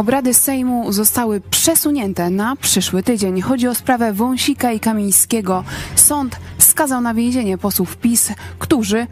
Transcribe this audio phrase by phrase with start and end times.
[0.00, 3.40] Obrady Sejmu zostały przesunięte na przyszły tydzień.
[3.40, 5.64] Chodzi o sprawę Wąsika i Kamińskiego.
[5.94, 9.06] Sąd skazał na więzienie posłów PiS, którzy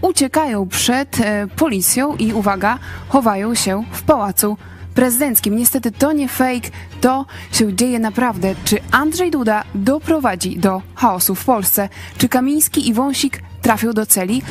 [0.00, 2.78] uciekają przed e, policją i uwaga,
[3.08, 4.56] chowają się w pałacu
[4.94, 5.56] prezydenckim.
[5.56, 6.70] Niestety to nie fake,
[7.00, 8.54] to się dzieje naprawdę.
[8.64, 11.88] Czy Andrzej Duda doprowadzi do chaosu w Polsce?
[12.18, 14.42] Czy Kamiński i Wąsik trafią do celi?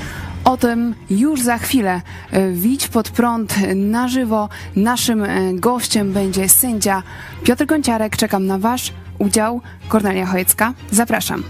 [0.47, 2.01] O tym już za chwilę.
[2.31, 4.49] E, Widź pod prąd na żywo.
[4.75, 7.03] Naszym e, gościem będzie sędzia
[7.43, 8.17] Piotr Gonciarek.
[8.17, 9.61] Czekam na Wasz udział.
[9.87, 10.73] Kornelia Chojecka.
[10.91, 11.43] Zapraszam.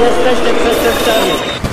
[0.00, 1.65] Jesteście przestępcami.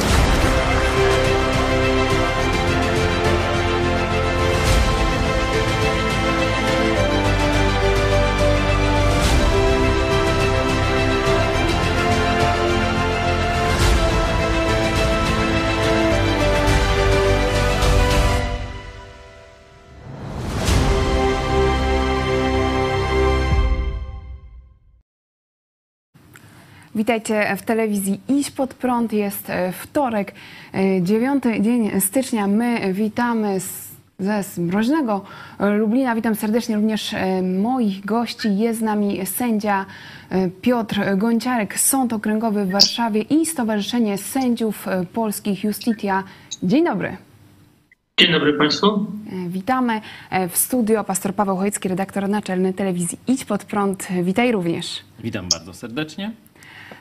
[26.96, 29.14] Witajcie w telewizji Iść pod prąd.
[29.14, 30.34] Jest e, wtorek,
[30.74, 32.48] e, 9 dzień stycznia.
[32.48, 35.26] My witamy z, ze mroźnego
[35.60, 36.16] Lublina.
[36.16, 38.58] Witam serdecznie również e, moich gości.
[38.58, 39.86] Jest z nami sędzia
[40.30, 46.24] e, Piotr Gonciarek, Sąd Okręgowy w Warszawie i Stowarzyszenie Sędziów e, Polskich Justitia.
[46.64, 47.18] Dzień dobry.
[48.20, 48.88] Dzień dobry Państwu.
[48.88, 51.04] E, Witamy e, w studio.
[51.04, 54.08] Pastor Paweł Chojecki, redaktor naczelny telewizji Idź pod prąd.
[54.24, 55.04] Witaj również.
[55.20, 56.32] Witam bardzo serdecznie.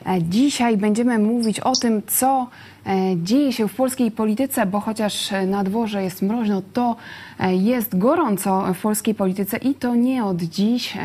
[0.05, 2.47] E, Dzisiaj będziemy mówić o tym, co
[2.85, 6.95] e, dzieje się w polskiej polityce, bo chociaż e, na dworze jest mroźno, to
[7.49, 10.97] jest gorąco w polskiej polityce i to nie od dziś.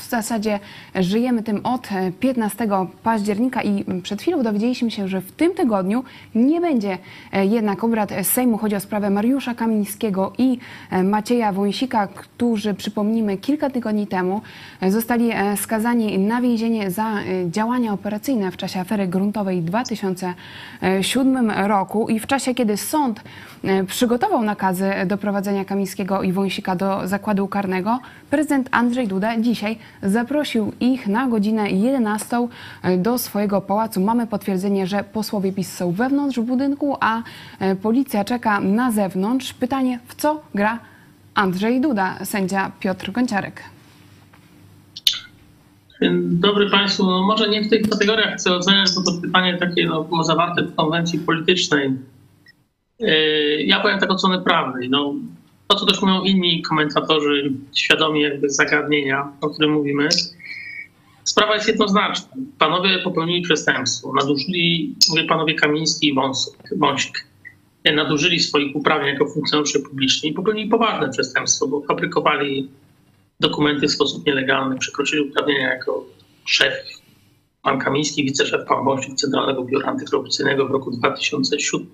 [0.00, 0.60] E, W zasadzie
[0.94, 2.68] żyjemy tym od e, 15
[3.02, 6.98] października i przed chwilą dowiedzieliśmy się, że w tym tygodniu nie będzie
[7.32, 8.58] e, jednak obrad Sejmu.
[8.58, 10.58] Chodzi o sprawę Mariusza Kamińskiego i
[10.90, 14.40] e, Macieja Wąsika, którzy, przypomnijmy, kilka tygodni temu
[14.80, 19.64] e, zostali e, skazani na więzienie za e, działania operacyjne w czasie afery gruntowej w
[19.64, 23.20] 2007 roku i w czasie, kiedy sąd
[23.64, 27.98] e, przygotował nakazy doprowadzenia Kamińskiego i Wąsika do zakładu karnego,
[28.30, 32.48] prezydent Andrzej Duda dzisiaj zaprosił ich na godzinę 11
[32.98, 34.00] do swojego pałacu.
[34.00, 37.22] Mamy potwierdzenie, że posłowie PiS są wewnątrz budynku, a
[37.58, 39.52] e, policja czeka na zewnątrz.
[39.52, 40.78] Pytanie, w co gra
[41.34, 43.62] Andrzej Duda, sędzia Piotr Gonciarek.
[46.02, 47.06] Dzień dobry Państwu.
[47.06, 50.74] No może nie w tych kategoriach chcę oceniać, bo to pytanie takie no, zawarte w
[50.74, 51.90] konwencji politycznej.
[52.98, 54.90] Yy, Ja powiem tak od strony prawnej.
[54.90, 55.14] No,
[55.70, 60.08] to, co też mówią inni komentatorzy, świadomi jakby zagadnienia, o którym mówimy,
[61.24, 62.28] sprawa jest jednoznaczna.
[62.58, 64.12] Panowie popełnili przestępstwo.
[64.12, 67.26] Nadużyli, mówię panowie Kamiński i Wąsik, Wąsik.
[67.94, 72.68] Nadużyli swoich uprawnień jako funkcjonariusze publiczni i popełnili poważne przestępstwo, bo fabrykowali
[73.40, 76.04] dokumenty w sposób nielegalny, przekroczyli uprawnienia jako
[76.44, 76.74] szef
[77.62, 81.86] pan Kamiński, wiceszef pan Wąsik Centralnego Biura Antykorupcyjnego w roku 2007.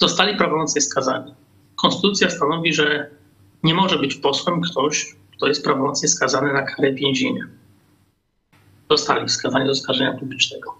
[0.00, 1.32] Zostali prawomocnie skazani.
[1.82, 3.10] Konstytucja stanowi, że
[3.62, 7.44] nie może być posłem ktoś, kto jest prawomocnie skazany na karę więzienia.
[8.90, 10.74] Zostali skazani do oskarżenia publicznego.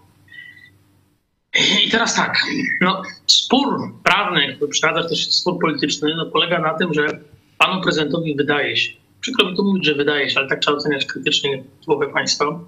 [1.86, 2.38] I teraz tak,
[2.80, 7.20] no, spór prawny, jakby przeszkadza też spór polityczny, no, polega na tym, że
[7.58, 11.06] panu prezydentowi wydaje się, przykro mi to mówić, że wydaje się, ale tak trzeba oceniać
[11.06, 12.60] krytycznie głowę państwa,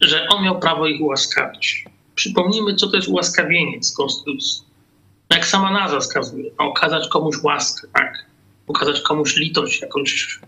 [0.00, 1.84] że on miał prawo ich ułaskawić.
[2.14, 4.65] Przypomnijmy, co to jest ułaskawienie z konstytucji.
[5.30, 8.26] No, jak sama nazwa wskazuje, no, okazać komuś łaskę, tak?
[8.66, 10.40] okazać komuś litość, jakąś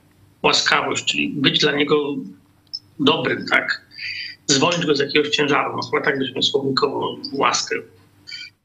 [0.43, 2.15] łaskawość, czyli być dla niego
[2.99, 3.89] dobrym, tak?
[4.49, 5.77] zwolnić go z jakiegoś ciężaru.
[5.77, 7.77] No chyba tak byśmy słownikowo łaskę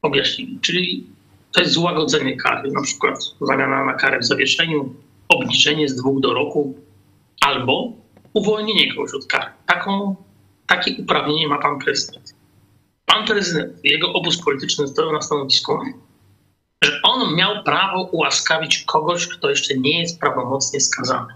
[0.02, 0.58] objaśnili.
[0.60, 1.06] Czyli
[1.52, 4.94] to jest złagodzenie kary, na przykład zamiana na karę w zawieszeniu,
[5.28, 6.74] obniżenie z dwóch do roku
[7.40, 7.92] albo
[8.34, 9.50] uwolnienie kogoś od kary.
[9.66, 10.16] Taką,
[10.66, 12.33] takie uprawnienie ma pan prezydent.
[13.06, 15.78] Pan prezydent, jego obóz polityczny stoją na stanowisku,
[16.84, 21.34] że on miał prawo ułaskawić kogoś, kto jeszcze nie jest prawomocnie skazany.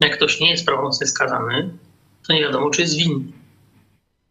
[0.00, 1.70] Jak ktoś nie jest prawomocnie skazany,
[2.26, 3.32] to nie wiadomo, czy jest winny.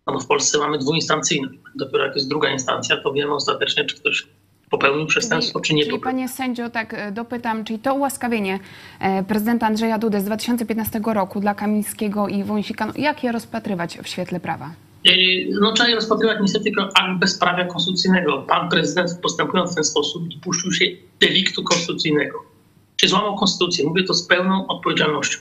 [0.07, 1.60] No bo w Polsce mamy dwuinstancyjność.
[1.75, 4.27] Dopiero jak jest druga instancja, to wiemy ostatecznie, czy ktoś
[4.69, 6.18] popełnił przestępstwo, czy nie czyli popełnił.
[6.18, 8.59] panie sędzio, tak e, dopytam, czyli to ułaskawienie
[9.00, 13.98] e, prezydenta Andrzeja Dudy z 2015 roku dla Kamińskiego i Wąsika, no, jak je rozpatrywać
[14.04, 14.69] w świetle prawa?
[15.06, 18.42] Yy, No trzeba je rozpatrywać niestety jako akt bezprawia konstytucyjnego.
[18.42, 20.86] Pan prezydent postępując w ten sposób dopuścił się
[21.20, 22.44] deliktu konstytucyjnego.
[22.96, 23.88] Czy złamał konstytucję?
[23.88, 25.40] Mówię to z pełną odpowiedzialnością.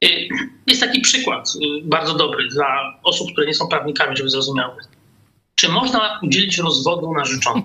[0.00, 0.28] Yy,
[0.66, 4.76] Jest taki przykład yy, bardzo dobry dla osób, które nie są prawnikami, żeby zrozumiały.
[5.54, 7.62] Czy można udzielić rozwodu narzeczonej?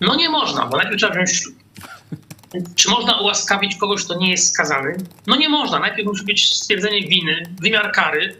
[0.00, 1.54] No nie można, bo najpierw trzeba wziąć ślub.
[2.76, 4.96] Czy można ułaskawić kogoś, kto nie jest skazany?
[5.26, 5.78] No nie można.
[5.78, 8.36] Najpierw musi być stwierdzenie winy, wymiar kary,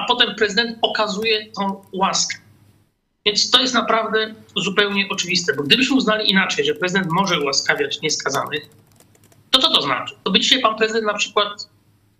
[0.00, 2.36] a potem prezydent okazuje tą łaskę.
[3.26, 8.68] Więc to jest naprawdę zupełnie oczywiste, bo gdybyśmy uznali inaczej, że prezydent może ułaskawiać nieskazanych,
[9.50, 10.14] to co to znaczy?
[10.24, 11.68] To by dzisiaj pan prezydent na przykład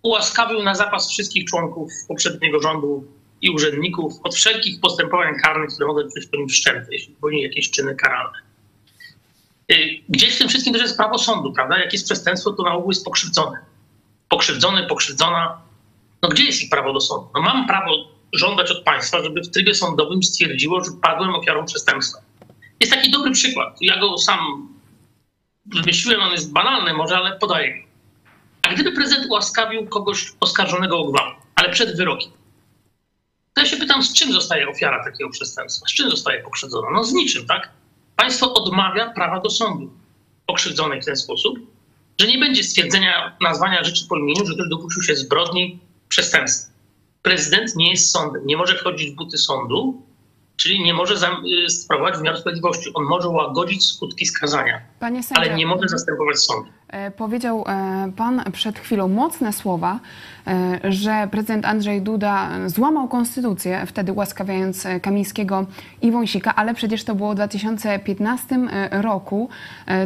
[0.01, 3.03] ułaskawił na zapas wszystkich członków poprzedniego rządu
[3.41, 7.71] i urzędników od wszelkich postępowań karnych, które mogą być po nim wszczęte, jeśli popełnili jakieś
[7.71, 8.37] czyny karalne.
[9.71, 9.75] Y,
[10.09, 11.79] gdzieś w tym wszystkim też jest prawo sądu, prawda?
[11.79, 13.57] Jak jest przestępstwo, to na ogół jest pokrzywdzony.
[14.29, 15.61] Pokrzywdzony, pokrzywdzona.
[16.23, 17.29] No gdzie jest ich prawo do sądu?
[17.35, 17.91] No mam prawo
[18.33, 22.21] żądać od państwa, żeby w trybie sądowym stwierdziło, że padłem ofiarą przestępstwa.
[22.79, 23.77] Jest taki dobry przykład.
[23.81, 24.69] Ja go sam
[25.65, 27.87] wymyśliłem, on jest banalny może, ale podaję go.
[28.61, 32.31] A gdyby prezydent ułaskawił kogoś oskarżonego o gwałt, ale przed wyrokiem,
[33.53, 35.85] to ja się pytam, z czym zostaje ofiara takiego przestępstwa?
[35.87, 36.87] Z czym zostaje pokrzywdzona?
[36.93, 37.71] No z niczym, tak?
[38.15, 39.91] Państwo odmawia prawa do sądu
[40.45, 41.59] pokrzywdzonej w ten sposób,
[42.19, 45.79] że nie będzie stwierdzenia nazwania rzeczy po imieniu, że ktoś dopuścił się zbrodni,
[46.11, 46.71] przestępstwa.
[47.21, 50.01] Prezydent nie jest sądem, nie może chodzić w buty sądu,
[50.57, 51.15] czyli nie może
[51.65, 52.93] y, sprawować wymiaru sprawiedliwości.
[52.93, 56.69] On może łagodzić skutki skazania, sędzia, ale nie może zastępować sądu.
[56.87, 59.99] E, powiedział e, pan przed chwilą mocne słowa,
[60.47, 65.65] e, że prezydent Andrzej Duda złamał konstytucję, wtedy ułaskawiając Kamińskiego
[66.01, 68.55] i Wąsika, ale przecież to było w 2015
[68.91, 69.49] roku,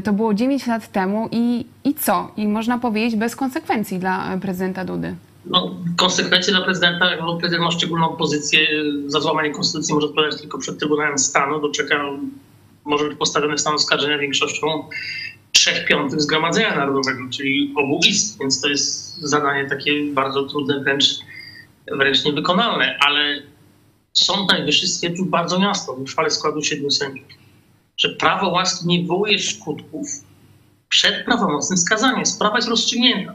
[0.04, 2.32] to było 9 lat temu i, i co?
[2.38, 7.72] I można powiedzieć bez konsekwencji dla prezydenta Dudy no, konsekwencje dla prezydenta, jak prezydent ma
[7.72, 8.60] szczególną pozycję,
[9.08, 11.96] za złamanie konstytucji może odpowiadać tylko przed Trybunałem Stanu, do czego
[12.86, 14.68] może być postawiony stan oskarżenia większością
[15.52, 21.06] trzech piątych Zgromadzenia Narodowego, czyli obu izb, więc to jest zadanie takie bardzo trudne, wręcz,
[21.92, 23.42] wręcz niewykonalne, ale
[24.14, 27.28] Sąd Najwyższy stwierdził bardzo jasno w uchwale składu siedmiu sędziów,
[27.98, 30.08] że prawo łaski nie wywołuje skutków
[30.90, 32.26] przed prawomocnym skazaniem.
[32.26, 33.34] Sprawa jest rozstrzygnięta.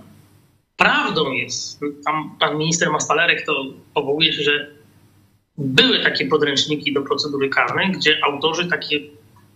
[0.80, 4.70] Prawdą jest, tam pan minister Mastalerek to powołuje się, że
[5.58, 9.00] były takie podręczniki do procedury karnej, gdzie autorzy takie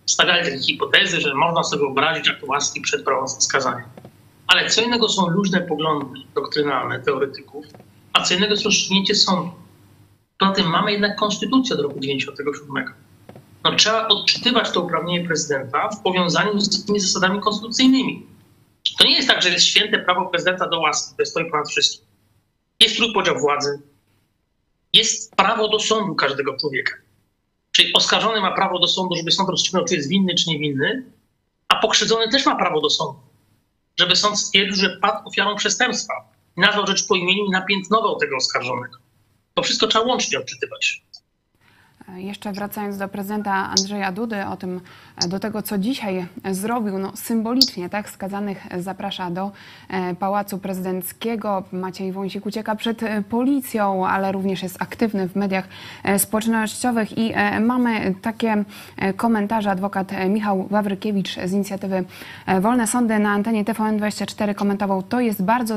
[0.07, 3.85] stawiali takie hipotezy, że można sobie wyobrazić akt łaski przed prawomocnym skazaniem.
[4.47, 7.67] Ale co innego są luźne poglądy doktrynalne teoretyków,
[8.13, 9.51] a co innego jest rozstrzygnięcie sądu.
[10.39, 12.95] Poza tym mamy jednak konstytucję od roku 1997.
[13.65, 18.34] No, trzeba odczytywać to uprawnienie prezydenta w powiązaniu z tymi zasadami konstytucyjnymi.
[18.99, 22.07] To nie jest tak, że jest święte prawo prezydenta do łaski, które stoi ponad wszystkim.
[22.81, 23.83] Jest trójpodział władzy,
[24.93, 26.95] jest prawo do sądu każdego człowieka.
[27.73, 31.05] Czyli oskarżony ma prawo do sądu, żeby sąd rozstrzygnął, czy jest winny, czy niewinny,
[31.69, 33.21] a pokrzywdzony też ma prawo do sądu,
[33.99, 36.15] żeby sąd stwierdził, że padł ofiarą przestępstwa,
[36.57, 38.99] nazwał rzecz po imieniu i napiętnował tego oskarżonego.
[39.55, 41.03] To wszystko trzeba łącznie odczytywać.
[42.09, 44.81] Jeszcze wracając do prezydenta Andrzeja Dudy, o tym,
[45.29, 49.51] do tego, co dzisiaj zrobił, no, symbolicznie, tak, skazanych zaprasza do
[49.89, 51.63] e, Pałacu Prezydenckiego.
[51.73, 55.69] Maciej Wąsik ucieka przed e, policją, ale również jest aktywny w mediach
[56.03, 58.65] e, społecznościowych i mamy takie
[59.17, 59.71] komentarze.
[59.71, 62.05] Adwokat Michał Wawrykiewicz z inicjatywy
[62.61, 65.75] Wolne Sądy na antenie TVN24 komentował, to jest bardzo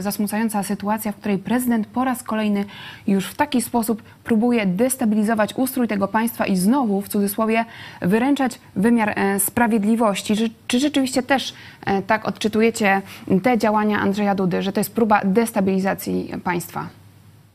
[0.00, 2.64] zasmucająca sytuacja, w której prezydent po raz kolejny
[3.06, 7.64] już w taki sposób próbuje destabilizować ustrój tego państwa i znowu, w cudzysłowie,
[8.02, 10.36] wyręczać wymiar e, sprawiedliwości.
[10.36, 11.54] Czy, czy rzeczywiście też
[11.86, 13.02] e, tak odczytujecie
[13.42, 16.88] te działania Andrzeja Dudy, że to jest próba destabilizacji państwa?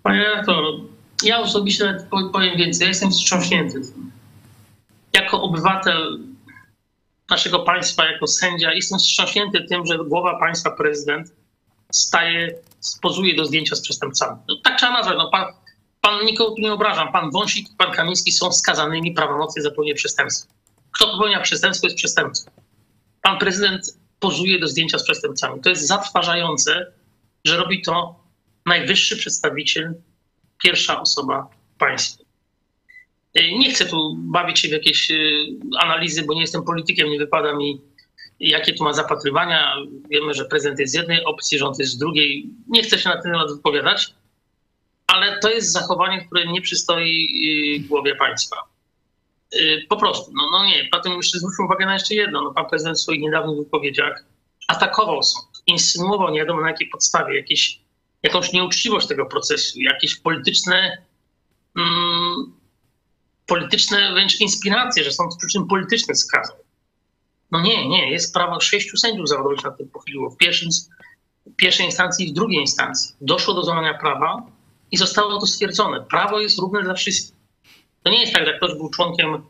[0.03, 0.63] Panie redaktor,
[1.23, 1.97] ja osobiście
[2.33, 2.85] powiem więcej.
[2.85, 3.81] Ja jestem wstrząśnięty.
[5.13, 6.19] Jako obywatel
[7.29, 11.31] naszego państwa, jako sędzia, jestem wstrząśnięty tym, że głowa państwa, prezydent,
[11.91, 12.55] staje,
[13.01, 14.37] pozuje do zdjęcia z przestępcami.
[14.47, 15.17] No, tak trzeba nazwać.
[15.17, 15.45] No, pan,
[16.05, 17.11] pan nikogo tu nie obrażam.
[17.11, 20.53] Pan Wąsik i pan Kamiński są skazanymi prawomocnie za popełnienie przestępstwa.
[20.91, 22.51] Kto popełnia przestępstwo, jest przestępcą.
[23.21, 25.61] Pan prezydent pozuje do zdjęcia z przestępcami.
[25.61, 26.93] To jest zatrważające,
[27.45, 28.15] że robi to
[28.65, 29.93] najwyższy przedstawiciel,
[30.63, 32.25] pierwsza osoba w państwie.
[33.35, 35.45] Nie chcę tu bawić się w jakieś y,
[35.79, 37.81] analizy, bo nie jestem politykiem, nie wypada mi,
[38.39, 39.75] jakie tu ma zapatrywania.
[40.09, 42.49] Wiemy, że prezydent jest z jednej opcji, rząd jest z drugiej.
[42.67, 44.13] Nie chcę się na ten temat wypowiadać
[45.07, 47.27] ale to jest zachowanie, które nie przystoi
[47.77, 48.55] y, głowie państwa.
[49.55, 50.87] Y, po prostu, no, no nie.
[50.91, 52.41] Potem jeszcze zwróćmy uwagę na jeszcze jedno.
[52.41, 54.23] No, pan prezydent w swoich niedawnych wypowiedziach
[54.67, 57.79] atakował sąd, insynuował nie wiadomo na jakiej podstawie jakieś,
[58.23, 60.97] jakąś nieuczciwość tego procesu, jakieś polityczne,
[61.75, 62.53] mm,
[63.47, 66.57] polityczne wręcz inspiracje, że sąd przyczyn politycznych skazał.
[67.51, 70.29] No nie, nie, jest prawo sześciu sędziów zawodowych na tym pochyliło.
[70.29, 70.69] W, pierwszym,
[71.45, 73.15] w pierwszej instancji i w drugiej instancji.
[73.21, 74.43] Doszło do złamania prawa,
[74.91, 76.01] i zostało to stwierdzone.
[76.01, 77.35] Prawo jest równe dla wszystkich.
[78.03, 79.43] To nie jest tak, że ktoś był członkiem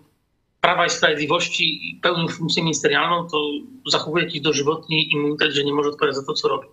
[0.62, 3.50] Prawa i Sprawiedliwości i pełni funkcję ministerialną, to
[3.92, 6.68] zachowuje jakiś dożywotni immunitet, że nie może odpowiadać za to, co robi.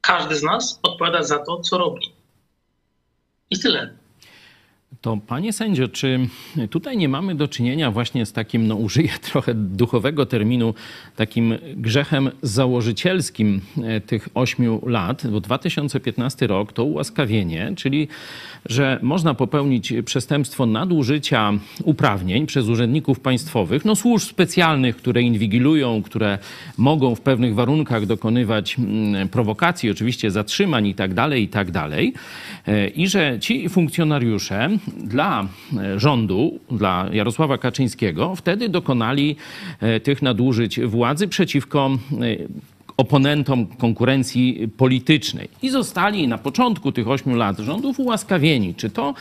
[0.00, 2.12] Każdy z nas odpowiada za to, co robi.
[3.50, 3.99] I tyle.
[5.00, 6.20] To panie sędzio, czy
[6.70, 10.74] tutaj nie mamy do czynienia właśnie z takim, no użyję trochę duchowego terminu,
[11.16, 18.08] takim grzechem założycielskim e, tych ośmiu lat, bo 2015 rok to ułaskawienie, czyli
[18.66, 21.52] że można popełnić przestępstwo nadużycia
[21.84, 26.38] uprawnień przez urzędników państwowych, no służb specjalnych, które inwigilują, które
[26.78, 32.14] mogą w pewnych warunkach dokonywać mm, prowokacji, oczywiście zatrzymań i tak dalej, i tak dalej.
[32.66, 39.36] E, I że ci funkcjonariusze dla e, rządu, dla Jarosława Kaczyńskiego, wtedy dokonali
[39.80, 41.90] e, tych nadużyć władzy przeciwko
[42.96, 48.74] oponentom konkurencji politycznej i zostali na początku tych ośmiu lat rządów ułaskawieni.
[48.74, 49.14] Czy to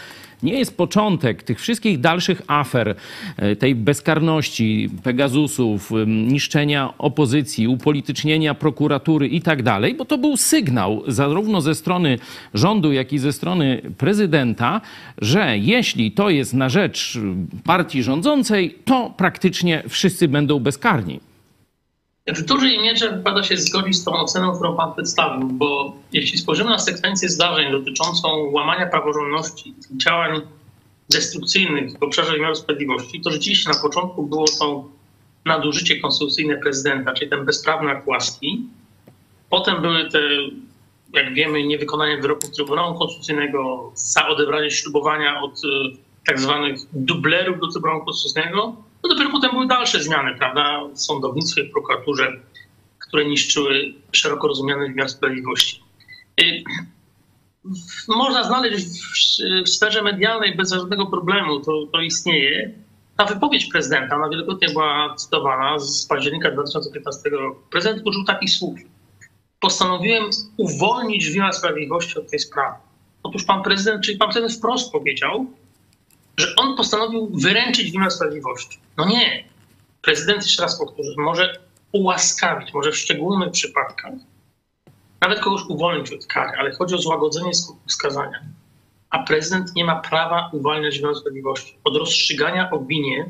[0.43, 2.95] nie jest początek tych wszystkich dalszych afer,
[3.37, 11.03] e, tej bezkarności, Pegazusów, niszczenia opozycji, upolitycznienia prokuratury i tak dalej, bo to był sygnał
[11.07, 12.19] zarówno ze strony
[12.53, 14.81] rządu, jak i ze strony prezydenta,
[15.17, 17.19] że jeśli to jest na rzecz
[17.63, 21.28] partii rządzącej, to praktycznie wszyscy będą bezkarni.
[22.33, 26.69] W dużej mierze wypada się zgodzić z tą oceną, którą Pan przedstawił, bo jeśli spojrzymy
[26.69, 30.41] na sekwencję zdarzeń dotyczącą łamania praworządności, działań
[31.09, 34.85] destrukcyjnych w obszarze wymiaru sprawiedliwości, to rzeczywiście na początku było to
[35.45, 38.63] nadużycie konstytucyjne prezydenta, czyli ten bezprawny akt łaski.
[39.49, 40.19] Potem były te,
[41.13, 43.91] jak wiemy, niewykonanie wyroków Trybunału Konstytucyjnego,
[44.29, 45.67] odebranie ślubowania od e,
[46.27, 51.63] tak zwanych dublerów do Trybunału Konstytucyjnego no dopiero potem były dalsze zmiany, prawda, w sądownictwie,
[51.63, 52.31] w prokuraturze,
[53.07, 55.83] które niszczyły szeroko rozumiany wymiar sprawiedliwości.
[56.41, 56.63] Y,
[58.07, 58.85] można znaleźć
[59.65, 62.73] w sferze medialnej bez żadnego problemu, to, to istnieje.
[63.17, 67.61] Ta wypowiedź prezydenta, ona wielokrotnie była cytowana z października 2015 roku.
[67.71, 68.79] Prezydent użył takich słów.
[69.59, 70.23] Postanowiłem
[70.57, 72.77] uwolnić wymiar sprawiedliwości od tej sprawy.
[73.23, 75.45] Otóż pan prezydent, czyli pan prezydent wprost powiedział,
[76.39, 78.79] że on postanowił wyręczyć wymiar sprawiedliwości.
[78.97, 79.43] No nie.
[80.01, 81.59] Prezydent, jeszcze raz powtórzę, może
[81.91, 84.13] ułaskawić, może w szczególnych przypadkach
[85.21, 88.39] nawet kogoś uwolnić od kary, ale chodzi o złagodzenie skutków skazania.
[89.09, 91.77] A prezydent nie ma prawa uwalniać wymiaru sprawiedliwości.
[91.83, 93.29] Od rozstrzygania o winie,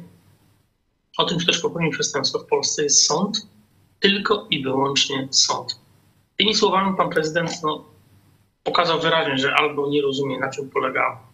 [1.17, 3.47] o tym, że ktoś popełnił przestępstwo w Polsce, jest sąd,
[3.99, 5.79] tylko i wyłącznie sąd.
[6.37, 7.85] Tymi słowami pan prezydent no,
[8.63, 11.28] pokazał wyraźnie, że albo nie rozumie, na czym polega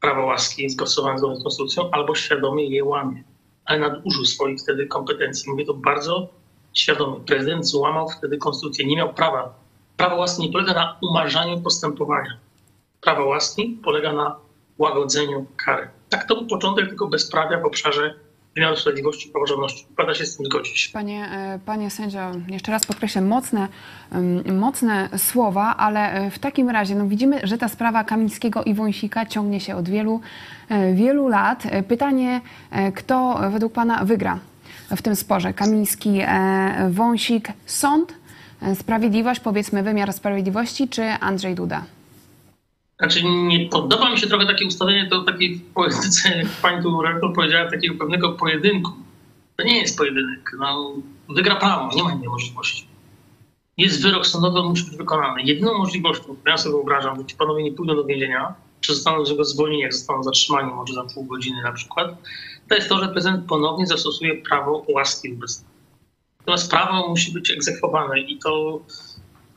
[0.00, 3.24] prawo łaski jest zgodnie z konstytucją, albo świadomie je łamie.
[3.64, 5.50] Ale nadużył swoich wtedy kompetencji.
[5.50, 6.28] Mówię to bardzo
[6.74, 7.20] świadomie.
[7.20, 8.86] Prezydent złamał wtedy konstytucję.
[8.86, 9.54] Nie miał prawa.
[9.96, 12.38] Prawo łaski nie polega na umarzaniu postępowania.
[13.00, 14.36] Prawo łaski polega na
[14.78, 15.88] łagodzeniu kary.
[16.08, 18.14] Tak to był początek tylko bezprawia w obszarze
[18.58, 19.86] wymiaru sprawiedliwości i praworządności.
[19.88, 20.88] Wypada się z tym zgodzić.
[20.88, 23.68] Panie, e, panie sędzio, jeszcze raz podkreślę, mocne,
[24.52, 29.26] mocne słowa, ale e, w takim razie no widzimy, że ta sprawa Kamińskiego i Wąsika
[29.26, 30.20] ciągnie się od wielu,
[30.68, 31.62] e, wielu lat.
[31.88, 32.40] Pytanie,
[32.94, 34.38] kto według pana wygra
[34.96, 35.52] w tym sporze?
[35.52, 36.20] Kamiński,
[36.90, 38.14] Wąsik, sąd,
[38.74, 41.82] sprawiedliwość, powiedzmy wymiar sprawiedliwości, czy Andrzej Duda?
[42.98, 47.34] Znaczy nie podoba mi się trochę takie ustawienie do takiej polityce, jak pani tu redaktor
[47.34, 48.92] powiedziała, takiego pewnego pojedynku.
[49.56, 50.52] To nie jest pojedynek.
[50.58, 50.92] No,
[51.28, 52.86] wygra prawo, nie ma innej możliwości.
[53.76, 55.42] Jest wyrok sądowy, musi być wykonany.
[55.42, 59.26] Jedyną możliwością, którą ja sobie wyobrażam, że ci panowie nie pójdą do więzienia, czy zostaną
[59.26, 62.22] z niego zwolnieni, jak zostaną zatrzymani, może za pół godziny na przykład,
[62.68, 65.64] to jest to, że prezydent ponownie zastosuje prawo łaski wobec
[66.40, 68.80] Natomiast prawo musi być egzekwowane i to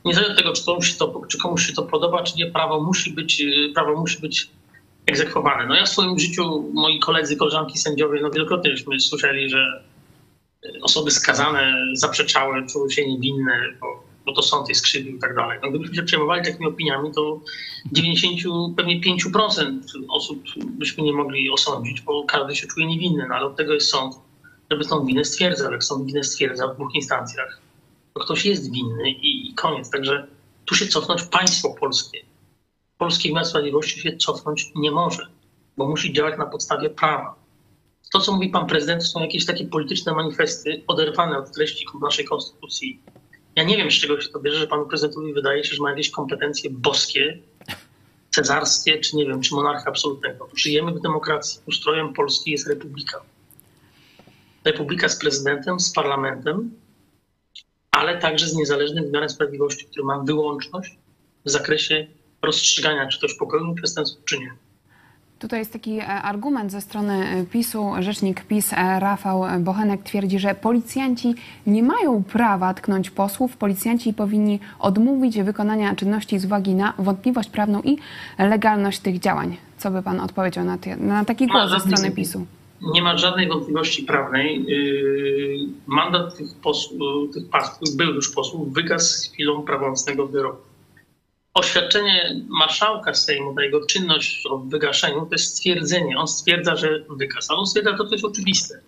[0.04, 2.82] niezależnie od tego, czy komuś, się to, czy komuś się to podoba, czy nie, prawo
[2.82, 4.48] musi być, y, prawo musi być
[5.06, 5.66] egzekwowane.
[5.66, 9.82] No ja w swoim życiu, moi koledzy, koleżanki sędziowie, no wielokrotnie żeśmy słyszeli, że
[10.64, 13.86] y, osoby skazane zaprzeczały, czuły się niewinne, bo,
[14.26, 15.58] bo to sąd je skrzywił i tak dalej.
[15.62, 17.40] No gdybyśmy się przejmowali takimi opiniami, to
[17.92, 23.46] 90, pewnie 5% osób byśmy nie mogli osądzić, bo każdy się czuje niewinny, no ale
[23.46, 24.14] od tego jest sąd,
[24.70, 25.72] żeby tą winę stwierdzał.
[25.72, 27.60] Jak sąd winę stwierdza w dwóch instancjach,
[28.14, 29.90] to ktoś jest winny i koniec.
[29.90, 30.26] Także
[30.64, 32.18] tu się cofnąć państwo polskie.
[32.98, 35.26] Polski wymiar sprawiedliwości się cofnąć nie może,
[35.76, 37.34] bo musi działać na podstawie prawa.
[38.12, 43.00] To, co mówi pan prezydent, są jakieś takie polityczne manifesty oderwane od treści naszej konstytucji.
[43.56, 45.90] Ja nie wiem, z czego się to bierze, że panu prezydentowi wydaje się, że ma
[45.90, 47.38] jakieś kompetencje boskie,
[48.30, 50.48] cesarskie, czy nie wiem, czy monarcha absolutnego.
[50.54, 51.60] Żyjemy w demokracji.
[51.66, 53.20] Ustrojem Polski jest republika.
[54.64, 56.70] Republika z prezydentem, z parlamentem,
[57.92, 60.98] ale także z niezależnym wymiarem sprawiedliwości, który ma wyłączność
[61.44, 62.06] w zakresie
[62.42, 64.52] rozstrzygania, czy ktoś popełnił przestępstwo, czy nie.
[65.38, 67.90] Tutaj jest taki e, argument ze strony e, PiSu.
[67.98, 71.34] Rzecznik PiS e, Rafał Bochenek twierdzi, że policjanci
[71.66, 73.56] nie mają prawa tknąć posłów.
[73.56, 77.98] Policjanci powinni odmówić wykonania czynności z uwagi na wątpliwość prawną i
[78.38, 79.56] legalność tych działań.
[79.78, 82.46] Co by pan odpowiedział na, te, na taki głos ze strony PiSu?
[82.82, 84.64] Nie ma żadnej wątpliwości prawnej.
[84.64, 90.72] Yy, mandat tych, posłów, tych posłów, byłych już posłów wygasł z chwilą prawomocnego wyroku
[91.54, 96.18] oświadczenie marszałka Sejmu na jego czynność o wygaszeniu to jest stwierdzenie.
[96.18, 98.80] On stwierdza, że wygasł, on stwierdza to, jest oczywiste.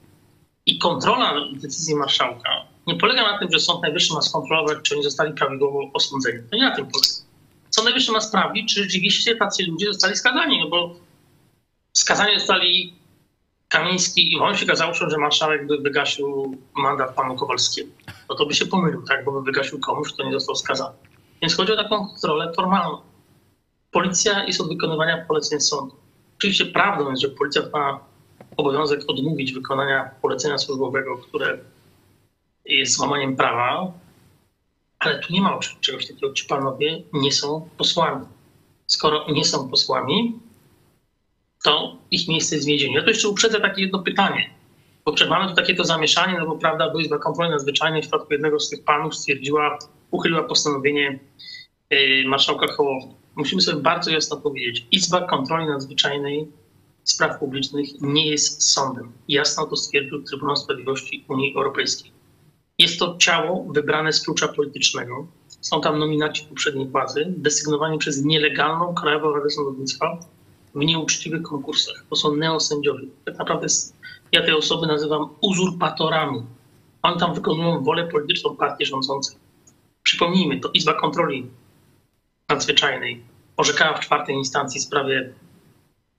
[0.67, 2.51] I kontrola decyzji marszałka
[2.87, 6.39] nie polega na tym, że Sąd Najwyższy ma skontrolować, czy oni zostali prawidłowo osądzeni.
[6.51, 7.09] To nie na tym polega.
[7.71, 10.95] Sąd Najwyższy ma sprawdzić, czy rzeczywiście tacy ludzie zostali skazani, no bo
[11.93, 12.95] skazani zostali
[13.75, 17.91] Kamiński i Wąsik, a załóżmy, że marszałek by wygasił mandat panu Kowalskiemu.
[18.29, 20.97] No to by się pomylił, tak, bo by wygasił komuś, kto nie został skazany.
[21.43, 22.99] Więc chodzi o taką kontrolę formalną.
[23.91, 25.97] Policja jest od wykonywania poleceń sądu.
[26.39, 28.01] Oczywiście prawdą jest, że policja ma
[28.57, 31.59] obowiązek odmówić wykonania polecenia służbowego, które
[32.65, 33.93] jest złamaniem prawa,
[34.99, 36.33] ale tu nie ma czegoś takiego.
[36.33, 38.27] Ci panowie nie są posłami.
[38.87, 40.39] Skoro nie są posłami,
[41.65, 42.95] to ich miejsce jest w więzieniu.
[42.95, 44.51] Ja to jeszcze uprzedzę takie jedno pytanie,
[45.05, 48.33] bo mamy tu takie to zamieszanie, no bo prawda, była Izba Kontroli Nadzwyczajnej w przypadku
[48.33, 49.79] jednego z tych panów stwierdziła,
[50.11, 51.19] uchyliła postanowienie
[51.93, 53.15] Y, marszałka Hołowni.
[53.37, 56.49] Musimy sobie bardzo jasno powiedzieć, Izba Kontroli Nadzwyczajnej
[57.05, 59.13] Spraw Publicznych nie jest sądem.
[59.29, 62.13] Jasno to stwierdził Trybunał Sprawiedliwości Unii Europejskiej.
[62.79, 65.27] Jest to ciało wybrane z klucza politycznego.
[65.61, 70.19] Są tam nominaci poprzedniej władzy, desygnowani przez nielegalną Krajową Radę Sądownictwa
[70.75, 72.05] w nieuczciwych konkursach.
[72.11, 73.07] To są neosędziowie.
[73.25, 73.67] Tak naprawdę
[74.33, 76.43] ja te osoby nazywam uzurpatorami.
[77.03, 79.37] Oni tam wykonują wolę polityczną partii rządzącej.
[80.03, 81.51] Przypomnijmy, to Izba Kontroli
[82.49, 83.23] nadzwyczajnej
[83.57, 85.33] orzekała w czwartej instancji w sprawie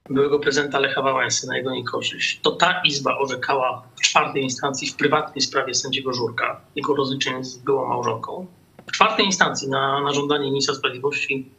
[0.09, 4.95] byłego prezydenta Lecha Wałęsy na jego niekorzyść, to ta izba orzekała w czwartej instancji w
[4.95, 8.45] prywatnej sprawie sędziego Żurka, jego rozliczenie z byłą małżonką.
[8.87, 11.49] W czwartej instancji na, na żądanie ministra sprawiedliwości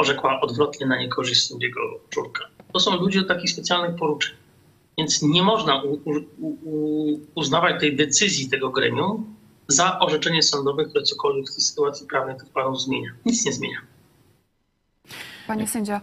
[0.00, 1.80] orzekła odwrotnie na niekorzyść sędziego
[2.14, 2.44] Żurka.
[2.72, 4.36] To są ludzie o takich specjalnych poruczeń.
[4.98, 6.20] Więc nie można u, u,
[6.62, 9.34] u, uznawać tej decyzji tego gremium
[9.68, 13.10] za orzeczenie sądowe, które cokolwiek w tej sytuacji prawnej tych panów zmienia.
[13.26, 13.78] Nic nie zmienia.
[15.46, 16.00] Panie sędzio,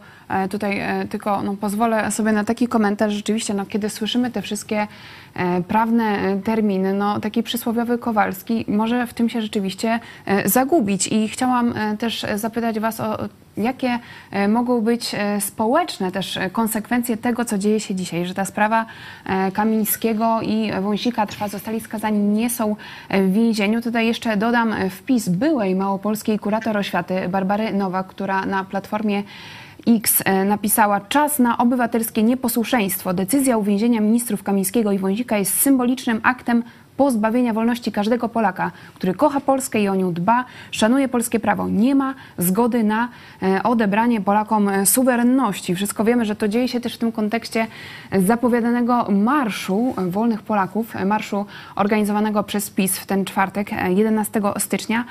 [0.50, 3.13] tutaj e, tylko no, pozwolę sobie na taki komentarz.
[3.13, 4.88] Rzeczywiście, no, kiedy słyszymy te wszystkie
[5.36, 10.00] e, prawne terminy, no, taki przysłowiowy Kowalski może w tym się rzeczywiście
[10.46, 11.08] zagubić.
[11.08, 13.18] I chciałam też zapytać Was o
[13.58, 14.00] jakie
[14.32, 18.86] e, mogą być e, społeczne też konsekwencje tego, co dzieje się dzisiaj, że ta sprawa
[19.26, 22.76] e, Kamińskiego i Wąsika trwa, zostali skazani, nie są
[23.10, 23.82] w więzieniu.
[23.82, 29.24] Tutaj jeszcze dodam wpis byłej małopolskiej kurator oświaty Barbary Nowak, która na platformie
[29.88, 33.13] X napisała: Czas na obywatelskie nieposłuszeństwo.
[33.13, 36.63] Decyzja uwięzienia ministrów Kamińskiego i Wąsika jest symbolicznym aktem
[36.97, 41.69] pozbawienia wolności każdego Polaka, który kocha Polskę i o nią dba, szanuje polskie prawo.
[41.69, 43.10] Nie ma zgody na
[43.41, 45.75] e, odebranie Polakom e, suwerenności.
[45.75, 47.67] Wszystko wiemy, że to dzieje się też w tym kontekście
[48.25, 55.05] zapowiadanego marszu wolnych Polaków, e, marszu organizowanego przez PiS w ten czwartek, 11 stycznia.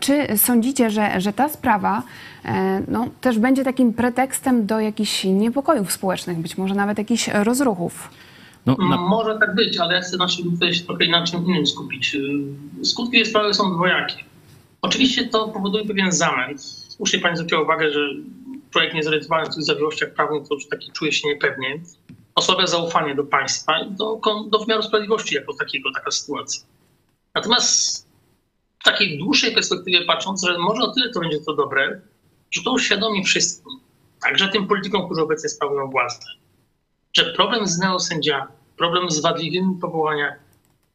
[0.00, 2.02] Czy sądzicie, że, że ta sprawa
[2.88, 8.10] no, też będzie takim pretekstem do jakichś niepokojów społecznych, być może nawet jakichś rozruchów?
[8.66, 8.96] No, na...
[8.96, 12.16] Może tak być, ale ja chcę naszych się trochę na czym innym skupić.
[12.82, 14.16] Skutki tej sprawy są dwojakie.
[14.82, 16.62] Oczywiście to powoduje pewien zamęt.
[16.88, 18.00] Słusznie pani zwróciła uwagę, że
[18.70, 21.80] człowiek niezorientowany w tych zawiłościach prawnych to już taki czuje się niepewnie.
[22.34, 26.62] Osłabia zaufanie do państwa i do, do wymiaru sprawiedliwości jako takiego, taka sytuacja.
[27.34, 28.06] Natomiast
[28.80, 32.00] w takiej dłuższej perspektywie patrząc, że może o tyle to będzie to dobre,
[32.50, 33.72] że to uświadomi wszystkim,
[34.22, 36.26] także tym politykom, którzy obecnie sprawują władzę,
[37.16, 40.36] że problem z neosędziami, problem z wadliwymi powołaniami,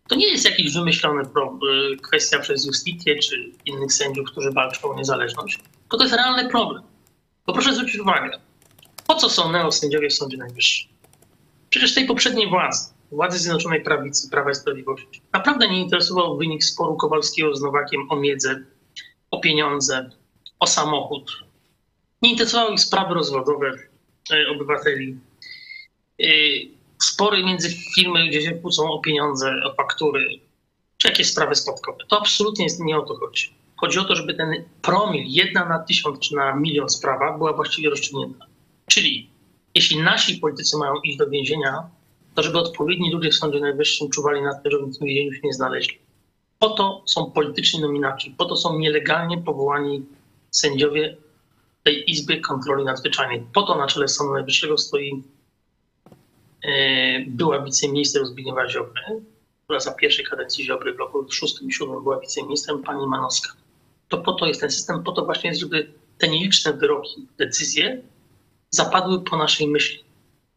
[0.09, 4.95] to nie jest jakiś wymyślony y, kwestia przez Justicję czy innych sędziów, którzy walczą o
[4.95, 6.83] niezależność, tylko to jest realny problem.
[7.45, 8.39] Bo proszę zwrócić uwagę,
[9.07, 10.91] po co są neosędziowie w Sądzie Najwyższym?
[11.69, 16.95] Przecież tej poprzedniej władzy, władzy Zjednoczonej Prawicy, Prawa i Sprawiedliwości, naprawdę nie interesował wynik sporu
[16.95, 18.63] Kowalskiego z Nowakiem o miedzę,
[19.31, 20.09] o pieniądze,
[20.59, 21.31] o samochód.
[22.21, 23.71] Nie interesowały ich sprawy rozwodowe
[24.31, 25.17] y, obywateli,
[27.03, 30.39] spory między firmy, gdzie się kłócą o pieniądze, o faktury,
[30.97, 31.97] czy jakieś sprawy spadkowe.
[32.07, 33.53] To absolutnie nie o to chodzi.
[33.75, 37.89] Chodzi o to, żeby ten promil, jedna na tysiąc czy na milion sprawa była właściwie
[37.89, 38.45] rozstrzygnięta.
[38.87, 39.29] Czyli
[39.75, 41.89] jeśli nasi politycy mają iść do więzienia,
[42.35, 45.39] to żeby odpowiedni ludzie w Sądzie Najwyższym czuwali na tym, żeby w tym więzieniu się
[45.43, 45.97] nie znaleźli.
[46.59, 50.05] Po to są polityczni nominaci, po to są nielegalnie powołani
[50.51, 51.17] sędziowie
[51.83, 53.43] tej Izby Kontroli Nadzwyczajnej.
[53.53, 55.23] Po to na czele Sądu Najwyższego stoi
[57.27, 59.01] była wiceminister Zbigniewa Ziobry,
[59.63, 63.53] która za pierwszej kadencji Ziobry w roku 6 i 7 była wiceministrem, pani Manowska.
[64.07, 68.01] To po to jest ten system, po to właśnie jest, żeby te nieliczne wyroki, decyzje
[68.69, 70.03] zapadły po naszej myśli.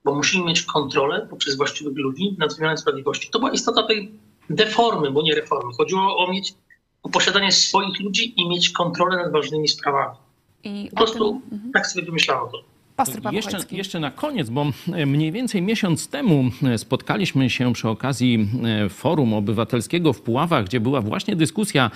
[0.05, 3.31] Bo musimy mieć kontrolę poprzez właściwych ludzi nad wymiarem sprawiedliwości.
[3.31, 4.13] To była istota tej
[4.51, 5.73] deformy, bo nie reformy.
[5.77, 6.55] Chodziło o mieć
[7.03, 10.17] o posiadanie swoich ludzi i mieć kontrolę nad ważnymi sprawami.
[10.65, 11.53] I po prostu tym...
[11.53, 11.73] Mhm.
[11.73, 12.74] tak sobie wymyślano to.
[12.97, 17.89] Pastor jeszcze, jeszcze na koniec, bo e, mniej więcej miesiąc temu e, spotkaliśmy się przy
[17.89, 21.91] okazji e, Forum Obywatelskiego w Puławach, gdzie była właśnie dyskusja,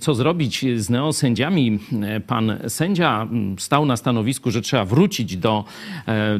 [0.00, 1.78] co zrobić z neosędziami.
[2.26, 5.64] Pan sędzia stał na stanowisku, że trzeba wrócić do,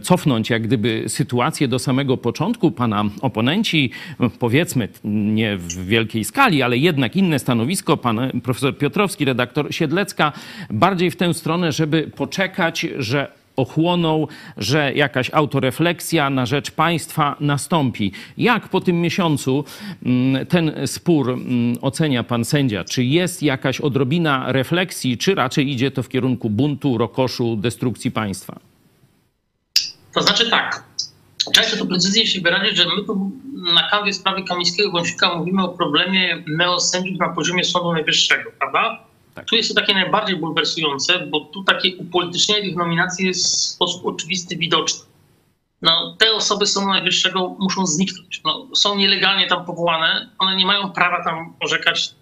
[0.02, 2.70] cofnąć jak gdyby sytuację do samego początku.
[2.70, 3.90] Pana oponenci,
[4.38, 10.32] powiedzmy nie w wielkiej skali, ale jednak inne stanowisko, pan profesor Piotrowski, redaktor Siedlecka,
[10.70, 18.12] bardziej w tę stronę, żeby poczekać, że ochłoną, że jakaś autorefleksja na rzecz państwa nastąpi.
[18.38, 19.64] Jak po tym miesiącu
[20.06, 22.84] mm, ten spór mm, ocenia pan sędzia?
[22.84, 28.60] Czy jest jakaś odrobina refleksji, czy raczej idzie to w kierunku buntu, rokoszu, destrukcji państwa?
[30.14, 30.84] To znaczy tak.
[31.54, 33.30] Często to precyzyjnie się wyrazić, że my tu
[33.74, 39.04] na kanwie sprawy Kamińskiego Wąsika mówimy o problemie neosędziów na poziomie Sądu Najwyższego, prawda?
[39.34, 39.44] Tak.
[39.44, 44.06] Tu jest to takie najbardziej bulwersujące, bo tu takie upolitycznienie tych nominacji jest w sposób
[44.06, 45.04] oczywisty, widoczny.
[45.82, 48.40] No, te osoby Sądu Najwyższego muszą zniknąć.
[48.44, 52.14] No, są nielegalnie tam powołane, one nie mają prawa tam orzekać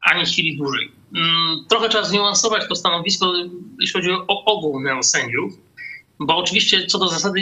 [0.00, 0.92] ani chwili dłużej.
[1.14, 3.32] Mm, trochę trzeba zniuansować to stanowisko,
[3.80, 5.52] jeśli chodzi o ogół neosędziów,
[6.20, 7.40] bo oczywiście co do zasady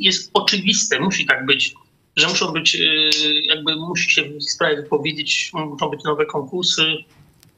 [0.00, 1.74] jest oczywiste, musi tak być,
[2.16, 3.10] że muszą być, y,
[3.44, 6.82] jakby musi się w sprawie wypowiedzieć, muszą być nowe konkursy,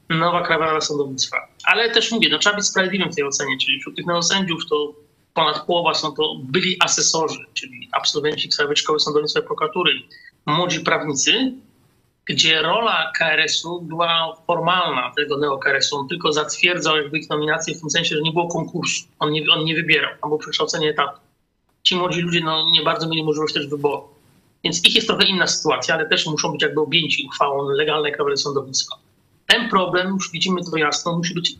[0.09, 1.47] nowa krawa sądownictwa.
[1.63, 4.93] Ale też mówię, no, trzeba być sprawiedliwym w tej ocenie, czyli wśród tych neosędziów to
[5.33, 9.91] ponad połowa są to byli asesorzy, czyli absolwenci Krajowej Szkoły Sądownictwa i Prokuratury,
[10.45, 11.53] młodzi prawnicy,
[12.25, 15.97] gdzie rola KRS-u była formalna, tego neo-KRS-u.
[15.97, 19.07] On tylko zatwierdzał jakby ich nominację w tym sensie, że nie było konkursu.
[19.19, 21.19] On nie, on nie wybierał, tam przekształcenie etatu.
[21.83, 24.03] Ci młodzi ludzie no, nie bardzo mieli możliwość też wyboru.
[24.63, 28.37] Więc ich jest trochę inna sytuacja, ale też muszą być jakby objęci uchwałą legalnej Krajowej
[28.37, 28.95] Sądownictwa.
[29.47, 31.55] Ten problem, już widzimy to jasno, musi być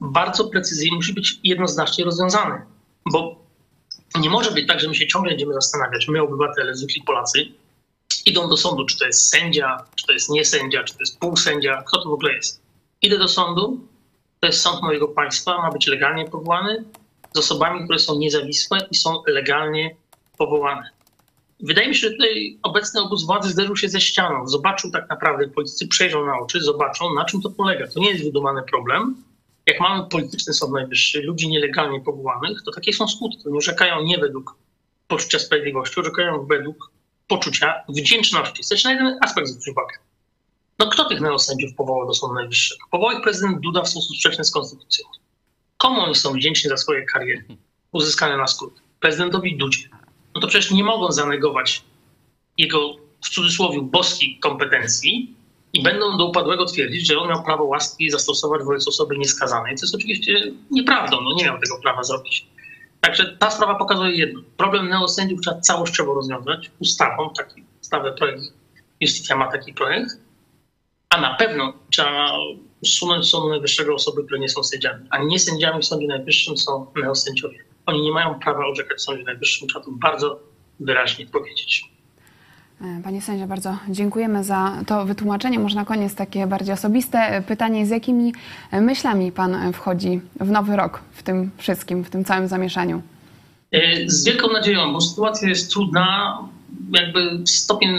[0.00, 2.60] bardzo precyzyjnie, musi być jednoznacznie rozwiązany.
[3.12, 3.36] Bo
[4.20, 7.48] nie może być tak, że my się ciągle będziemy zastanawiać, my obywatele, zwykli Polacy,
[8.26, 11.82] idą do sądu, czy to jest sędzia, czy to jest niesędzia, czy to jest półsędzia,
[11.86, 12.62] kto to w ogóle jest.
[13.02, 13.88] Idę do sądu,
[14.40, 16.84] to jest sąd mojego państwa, ma być legalnie powołany,
[17.34, 19.96] z osobami, które są niezawisłe i są legalnie
[20.38, 20.90] powołane.
[21.62, 24.48] Wydaje mi się, że tutaj obecny obóz władzy zderzył się ze ścianą.
[24.48, 27.86] Zobaczył tak naprawdę, politycy przejrzą na oczy, zobaczą, na czym to polega.
[27.86, 29.24] To nie jest wydumany problem.
[29.66, 33.48] Jak mamy polityczny Sąd Najwyższy, ludzi nielegalnie powołanych, to takie są skutki.
[33.48, 34.56] Oni orzekają nie według
[35.08, 36.90] poczucia sprawiedliwości, orzekają według
[37.28, 38.62] poczucia wdzięczności.
[38.62, 39.94] Chcę na jeden aspekt zwrócić uwagę.
[40.78, 42.84] No kto tych neosędziów powołał do Sądu Najwyższego?
[42.90, 45.06] Powołał ich prezydent Duda w sposób sprzeczny z konstytucją.
[45.76, 47.44] Komu oni są wdzięczni za swoje kariery
[47.92, 48.80] uzyskane na skrót?
[49.00, 49.88] Prezydentowi Dudzie
[50.40, 51.82] to przecież nie mogą zanegować
[52.58, 55.34] jego w cudzysłowie boskiej kompetencji
[55.72, 59.86] i będą do upadłego twierdzić, że on miał prawo łaski zastosować wobec osoby nieskazanej, co
[59.86, 62.46] jest oczywiście nieprawdą, no nie miał tego prawa zrobić.
[63.00, 64.40] Także ta sprawa pokazuje jedno.
[64.56, 68.42] Problem neosędziów trzeba całościowo rozwiązać ustawą, taki ustawę projekt,
[69.00, 70.10] Justitia ma taki projekt,
[71.10, 72.32] a na pewno trzeba
[72.82, 76.56] usunąć z Sądu Najwyższego osoby, które nie są sędziami, a nie sędziami w Sądzie Najwyższym
[76.56, 77.69] są neosędziowie.
[77.86, 80.40] Oni nie mają prawa orzekać w Sądzie Najwyższym, trzeba to bardzo
[80.80, 81.90] wyraźnie powiedzieć.
[82.80, 85.58] E, panie sędzio, bardzo dziękujemy za to wytłumaczenie.
[85.58, 87.86] Może na koniec takie bardziej osobiste pytanie.
[87.86, 88.32] Z jakimi
[88.72, 93.02] myślami Pan wchodzi w nowy rok w tym wszystkim, w tym całym zamieszaniu?
[93.72, 96.38] E, z wielką nadzieją, bo sytuacja jest trudna.
[96.92, 97.96] Jakby stopień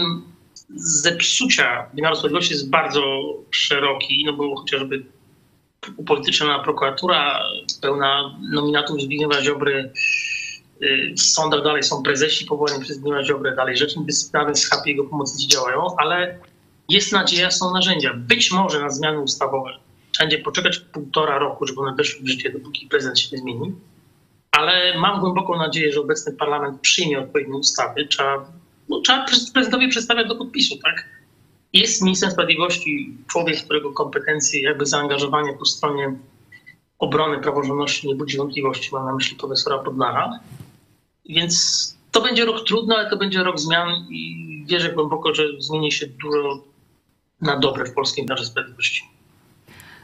[0.76, 3.02] zepsucia wymiaru sprawiedliwości jest bardzo
[3.50, 5.04] szeroki, no bo chociażby
[5.96, 7.42] upolityczniona prokuratura,
[7.82, 9.92] pełna nominatów Zbigniewa Ziobry,
[10.82, 14.90] y, w sądach dalej są prezesi powołani przez Zbigniewa Ziobrę, dalej rzecznik dyscyplinarny z HP
[14.90, 16.38] jego pomocnicy działają, ale
[16.88, 18.14] jest nadzieja, są narzędzia.
[18.14, 19.70] Być może na zmiany ustawowe
[20.18, 23.74] będzie poczekać półtora roku, żeby one weszły w życie, dopóki prezydent się nie zmieni.
[24.50, 28.06] Ale mam głęboką nadzieję, że obecny parlament przyjmie odpowiednie ustawy.
[28.06, 28.52] Trzeba,
[28.88, 31.08] no, trzeba prezydentowi przedstawiać do podpisu, tak?
[31.72, 36.14] Jest ministrem sprawiedliwości człowiek, którego kompetencje, jakby zaangażowanie po stronie
[36.98, 38.88] obrony praworządności nie budzi wątpliwości.
[38.92, 40.40] Mam na myśli profesora Podnara.
[41.28, 45.92] Więc to będzie rok trudny, ale to będzie rok zmian i wierzę głęboko, że zmieni
[45.92, 46.64] się dużo
[47.40, 49.04] na dobre w polskim wymiarze sprawiedliwości.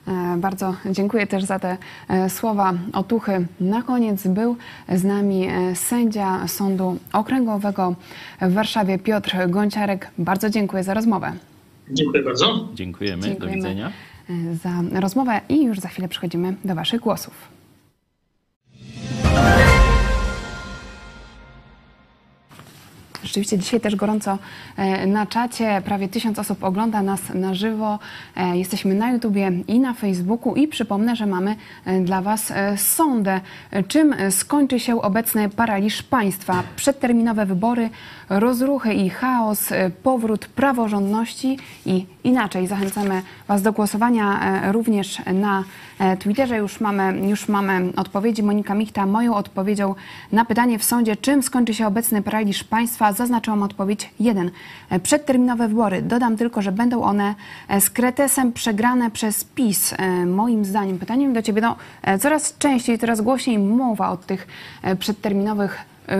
[0.07, 1.77] E, bardzo dziękuję też za te
[2.09, 3.47] e, słowa otuchy.
[3.61, 4.57] Na koniec był
[4.89, 7.95] z nami e, sędzia Sądu Okręgowego
[8.41, 10.11] w Warszawie Piotr Gonciarek.
[10.19, 11.33] Bardzo dziękuję za rozmowę.
[11.91, 12.69] Dziękuję bardzo.
[12.75, 13.23] Dziękujemy.
[13.23, 13.63] Dziękujemy.
[13.63, 13.93] Do widzenia.
[14.63, 17.59] Za rozmowę i już za chwilę przechodzimy do Waszych głosów.
[23.29, 24.39] Rzeczywiście dzisiaj też gorąco
[24.77, 25.83] e, na czacie.
[25.85, 27.99] Prawie tysiąc osób ogląda nas na żywo.
[28.37, 33.41] E, jesteśmy na YouTubie i na Facebooku i przypomnę, że mamy e, dla Was sondę.
[33.89, 36.63] Czym skończy się obecny paraliż państwa?
[36.77, 37.91] Przedterminowe wybory,
[38.29, 39.69] rozruchy i chaos,
[40.03, 42.67] powrót praworządności i inaczej.
[42.67, 44.41] Zachęcamy Was do głosowania
[44.73, 45.65] również na
[46.19, 46.57] Twitterze.
[46.57, 48.43] Już mamy, już mamy odpowiedzi.
[48.43, 49.95] Monika Michta moją odpowiedzią
[50.33, 54.51] na pytanie w sądzie, czym skończy się obecny paraliż państwa zaznaczyłam odpowiedź 1.
[55.03, 56.03] Przedterminowe wybory.
[56.03, 57.35] Dodam tylko, że będą one
[57.81, 59.95] z kretesem przegrane przez PiS.
[59.99, 64.47] E, moim zdaniem, pytaniem do Ciebie, no, e, coraz częściej, coraz głośniej mowa o tych
[64.83, 65.79] e, przedterminowych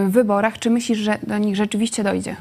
[0.09, 0.59] wyborach.
[0.59, 2.37] Czy myślisz, że do nich rzeczywiście dojdzie?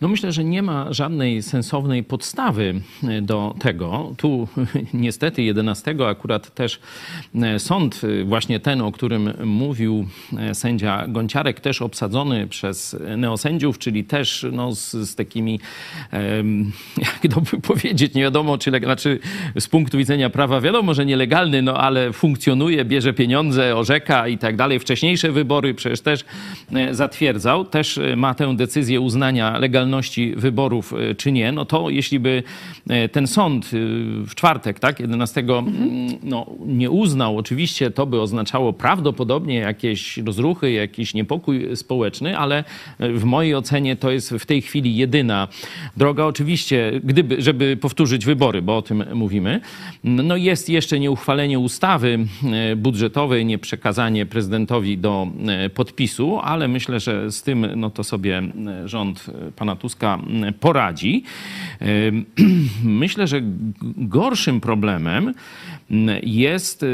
[0.00, 4.12] No myślę, że nie ma żadnej sensownej podstawy e, do tego.
[4.16, 4.48] Tu
[4.94, 6.80] niestety 11 akurat też
[7.34, 10.06] e, sąd, e, właśnie ten, o którym mówił
[10.52, 15.60] sędzia Gonciarek, też obsadzony przez neosędziów, czyli też no, z, z takimi,
[17.22, 19.18] jak to by powiedzieć, nie wiadomo, czy znaczy
[19.60, 24.56] z punktu widzenia prawa wiadomo, że nielegalny, no ale funkcjonuje, bierze pieniądze, orzeka i tak
[24.56, 24.78] dalej.
[24.78, 26.24] Wcześniejsze wybory przecież też
[26.90, 32.20] zatwierdzał, też ma tę decyzję uznania legalności legalności wyborów e, czy nie, no to jeśli
[32.20, 32.42] by
[32.88, 33.68] e, ten sąd e,
[34.26, 36.08] w czwartek, tak, 11 mhm.
[36.22, 42.64] no, nie uznał, oczywiście to by oznaczało prawdopodobnie jakieś rozruchy, jakiś niepokój społeczny, ale
[42.98, 45.48] w mojej ocenie to jest w tej chwili jedyna
[45.96, 46.24] droga.
[46.24, 49.60] Oczywiście, gdyby, żeby powtórzyć wybory, bo o tym mówimy,
[50.04, 52.18] no jest jeszcze nieuchwalenie ustawy
[52.76, 55.26] budżetowej, nie przekazanie prezydentowi do
[55.74, 58.42] podpisu, ale myślę, że z tym no to sobie
[58.84, 60.18] rząd pana Tuska
[60.60, 61.22] poradzi.
[62.84, 63.40] Myślę, że
[63.96, 65.34] gorszym problemem
[66.22, 66.84] jest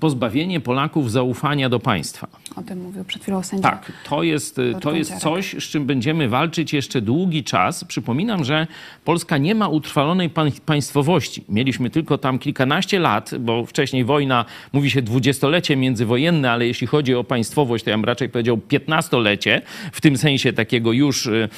[0.00, 2.26] pozbawienie Polaków zaufania do państwa.
[2.56, 3.70] O tym mówił przed chwilą sędzia.
[3.70, 7.84] Tak, to jest, to jest coś, z czym będziemy walczyć jeszcze długi czas.
[7.84, 8.66] Przypominam, że
[9.04, 10.30] Polska nie ma utrwalonej
[10.66, 11.44] państwowości.
[11.48, 17.14] Mieliśmy tylko tam kilkanaście lat, bo wcześniej wojna, mówi się dwudziestolecie międzywojenne, ale jeśli chodzi
[17.14, 21.48] o państwowość, to ja bym raczej powiedział piętnastolecie, w tym sensie takiego już y,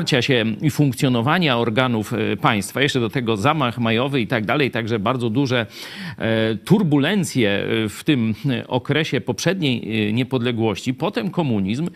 [0.00, 2.82] dotarcia się i funkcjonowania organów y, państwa.
[2.82, 5.66] Jeszcze do tego zamach majowy i tak dalej, także bardzo duże
[6.20, 11.88] E, turbulencje e, w tym e, okresie poprzedniej niepodległości, potem komunizm.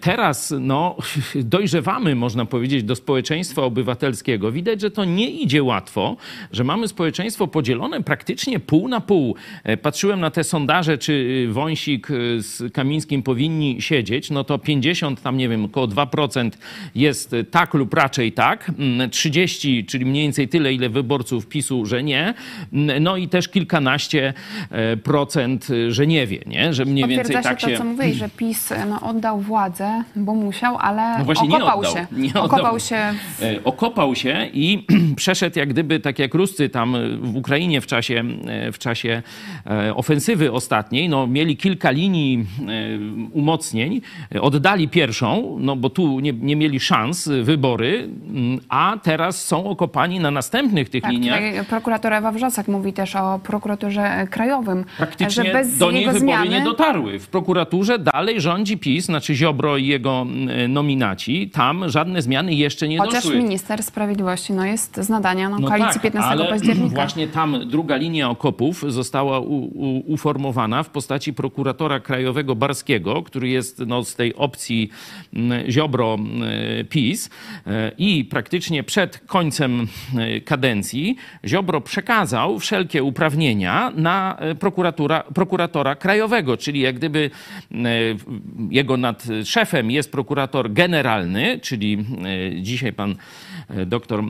[0.00, 0.96] Teraz no,
[1.34, 4.52] dojrzewamy, można powiedzieć, do społeczeństwa obywatelskiego.
[4.52, 6.16] Widać, że to nie idzie łatwo,
[6.52, 9.36] że mamy społeczeństwo podzielone praktycznie pół na pół.
[9.82, 15.48] Patrzyłem na te sondaże, czy Wąsik z Kamińskim powinni siedzieć, no to 50, tam nie
[15.48, 16.50] wiem, około 2%
[16.94, 18.70] jest tak lub raczej tak.
[19.10, 22.34] 30, czyli mniej więcej tyle, ile wyborców PiSu, że nie.
[23.00, 24.34] No i też kilkanaście
[24.70, 26.74] e, procent, e, że nie wie, nie?
[26.74, 27.68] że mniej więcej tak się...
[27.68, 31.78] to, co mówiłeś, że PiS e, no, oddał władzę, bo musiał, ale no właśnie okopał
[31.78, 32.06] oddał, się.
[32.40, 33.14] Okopał się.
[33.38, 33.60] W...
[33.64, 38.24] Okopał się i przeszedł jak gdyby, tak jak Ruscy tam w Ukrainie w czasie,
[38.72, 39.22] w czasie
[39.94, 42.46] ofensywy ostatniej, no, mieli kilka linii
[43.32, 44.00] umocnień,
[44.40, 47.11] oddali pierwszą, no bo tu nie, nie mieli szans,
[47.42, 48.08] wybory,
[48.68, 51.66] a teraz są okopani na następnych tych tak, liniach.
[51.68, 54.84] Prokurator Ewa Wrzosek mówi też o prokuraturze krajowym.
[54.98, 56.48] Praktycznie że bez do niej wybory zmiany...
[56.48, 57.18] nie dotarły.
[57.18, 61.50] W prokuraturze dalej rządzi PiS, znaczy Ziobro i jego mm, nominaci.
[61.50, 63.30] Tam żadne zmiany jeszcze nie Chociaż doszły.
[63.30, 66.94] Chociaż minister sprawiedliwości no, jest z nadania no, no koalicji tak, 15 ale października.
[66.94, 73.48] właśnie tam druga linia okopów została u, u, uformowana w postaci prokuratora krajowego Barskiego, który
[73.48, 74.90] jest no, z tej opcji
[75.34, 75.70] mm,
[76.92, 77.30] Ziobro-PiS
[77.66, 79.86] mm, i praktycznie przed końcem
[80.44, 87.30] kadencji Ziobro przekazał wszelkie uprawnienia na e, prokuratura, prokuratora krajowego, czyli jak gdyby
[87.72, 87.76] e,
[88.70, 92.04] jego nad szefem jest prokurator generalny, czyli
[92.54, 93.16] e, dzisiaj pan
[93.86, 94.24] doktor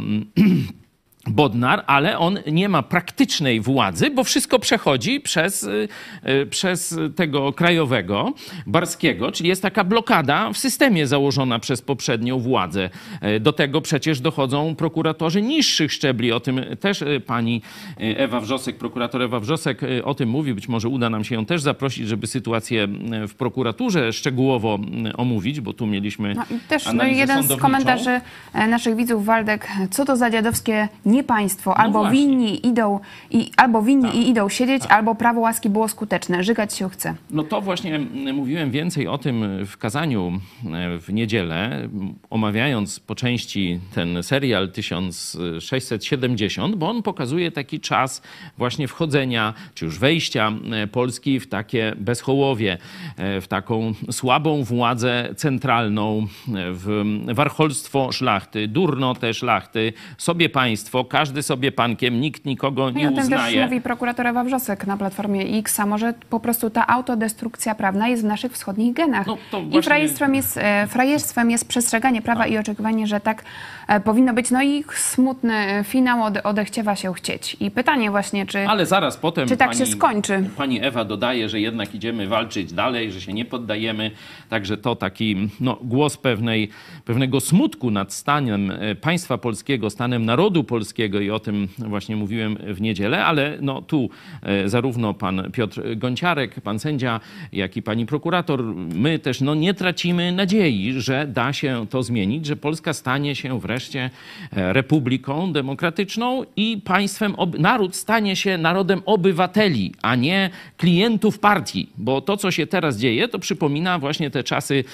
[1.27, 5.89] Bodnar, ale on nie ma praktycznej władzy, bo wszystko przechodzi przez, y,
[6.29, 8.33] y, przez tego krajowego,
[8.67, 12.91] barskiego, czyli jest taka blokada w systemie założona przez poprzednią władzę.
[13.37, 16.33] Y, do tego przecież dochodzą prokuratorzy niższych szczebli.
[16.33, 17.63] O tym też pani
[17.97, 20.55] Ewa Wrzosek, prokurator Ewa Wrzosek o tym mówi.
[20.55, 22.89] Być może uda nam się ją też zaprosić, żeby sytuację
[23.29, 24.79] w prokuraturze szczegółowo
[25.17, 26.35] omówić, bo tu mieliśmy.
[26.35, 28.21] No też no jeden z komentarzy
[28.55, 31.77] naszych widzów, Waldek, co to za dziadowskie nie państwo.
[31.77, 32.21] Albo właśnie.
[32.21, 36.45] winni idą i, albo winni i idą siedzieć, albo prawo łaski było skuteczne.
[36.45, 37.15] Żygać się chce.
[37.31, 40.33] No to właśnie mm, mówiłem więcej o tym w kazaniu
[40.65, 41.89] e, w niedzielę,
[42.31, 48.23] omawiając po części ten serial 1670, bo on pokazuje taki czas
[48.59, 52.79] właśnie wchodzenia, czy już wejścia e, Polski w takie bezchołowie,
[53.17, 56.27] e, w taką słabą władzę centralną,
[56.73, 63.05] w warcholstwo szlachty, durnotę szlachty, sobie państwo, każdy sobie pankiem, nikt nikogo No i nie
[63.09, 63.65] o tym też uznaje.
[63.65, 68.23] mówi prokurator Ewa Wrzosek na Platformie X, a może po prostu ta autodestrukcja prawna jest
[68.23, 69.27] w naszych wschodnich genach.
[69.27, 73.45] No to I właśnie- frajerstwem jest, e, frajerstwem jest przestrzeganie prawa i oczekiwanie, że tak
[73.89, 74.51] e, powinno być.
[74.51, 77.57] No i smutny finał ode, odechciewa się chcieć.
[77.61, 78.69] I pytanie właśnie, czy...
[78.69, 80.51] Ale zaraz potem Czy tak pani, się skończy?
[80.57, 84.11] Pani Ewa dodaje, że jednak idziemy walczyć dalej, że się nie poddajemy.
[84.49, 86.69] Także to taki no, głos pewnej,
[87.05, 92.57] pewnego smutku nad stanem e, państwa polskiego, stanem narodu polskiego i o tym właśnie mówiłem
[92.75, 94.11] w niedzielę, ale no, tu
[94.43, 97.21] e, zarówno pan Piotr Gonciarek, pan sędzia,
[97.53, 102.47] jak i pani prokurator, my też no, nie tracimy nadziei, że da się to zmienić,
[102.47, 104.11] że Polska stanie się wreszcie
[104.53, 111.89] e, republiką demokratyczną i państwem, naród stanie się narodem obywateli, a nie klientów partii.
[111.99, 114.85] Bo to, co się teraz dzieje, to przypomina właśnie te czasy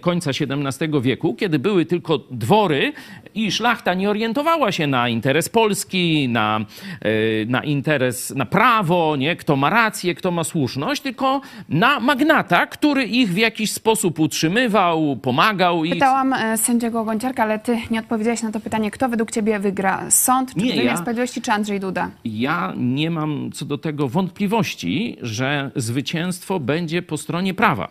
[0.00, 2.92] końca XVII wieku, kiedy były tylko dwory
[3.34, 6.60] i szlachta nie orientowała się na interes Polski, na,
[7.00, 7.10] e,
[7.46, 9.36] na interes, na prawo, nie?
[9.36, 15.16] kto ma rację, kto ma słuszność, tylko na magnata, który ich w jakiś sposób utrzymywał,
[15.16, 15.84] pomagał.
[15.84, 19.58] I Pytałam e, sędziego Gonciarka, ale ty nie odpowiedziałeś na to pytanie, kto według ciebie
[19.58, 20.10] wygra?
[20.10, 22.10] Sąd, czy Nie, wymiar ja- sprawiedliwości, czy Andrzej Duda?
[22.24, 27.88] Ja nie mam co do tego wątpliwości, że zwycięstwo będzie po stronie prawa,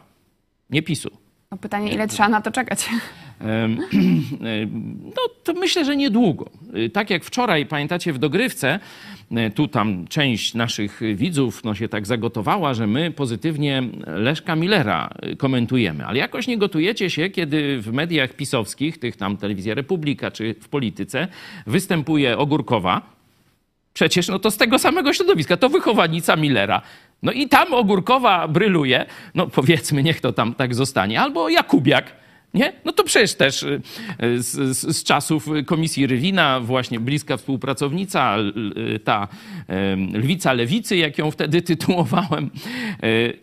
[0.70, 1.10] nie PiSu.
[1.52, 2.90] No pytanie, ile trzeba na to czekać?
[5.16, 6.50] No to myślę, że niedługo.
[6.76, 8.80] Y, Tak jak wczoraj, pamiętacie, w dogrywce,
[9.32, 15.10] y, tu tam część naszych widzów no, się tak zagotowała, że my pozytywnie Leszka Millera
[15.26, 16.06] y, komentujemy.
[16.06, 20.70] Ale jakoś nie gotujecie się, kiedy w mediach pisowskich, tych tam Telewizja Republika czy w
[20.70, 21.28] polityce,
[21.68, 23.17] występuje Ogórkowa,
[23.98, 26.82] Przecież no to z tego samego środowiska, to wychowanica Millera.
[27.24, 29.06] No i tam Ogórkowa bryluje,
[29.36, 32.06] no powiedzmy, niech to tam tak zostanie, albo Jakubiak.
[32.58, 32.74] Nie?
[32.86, 33.82] No to przecież też y,
[34.24, 38.38] y, z, z, z czasów Komisji Rywina, właśnie bliska współpracownica,
[38.96, 39.28] y, ta
[40.14, 42.50] lwica lewicy, jak ją wtedy tytułowałem.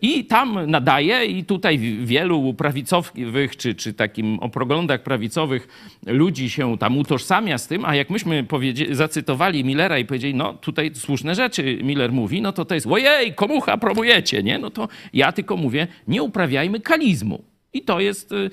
[0.03, 5.69] I tam nadaje i tutaj wi- wielu prawicowych, czy, czy takim o poglądach prawicowych
[6.07, 8.47] ludzi się tam utożsamia z tym, a jak myśmy
[8.91, 13.35] zacytowali Millera i powiedzieli, no tutaj słuszne rzeczy Miller mówi, no to to jest, ojej,
[13.35, 14.59] komucha promujecie, nie?
[14.59, 17.45] No to ja tylko mówię, nie uprawiajmy kalizmu.
[17.75, 18.51] I to jest, y,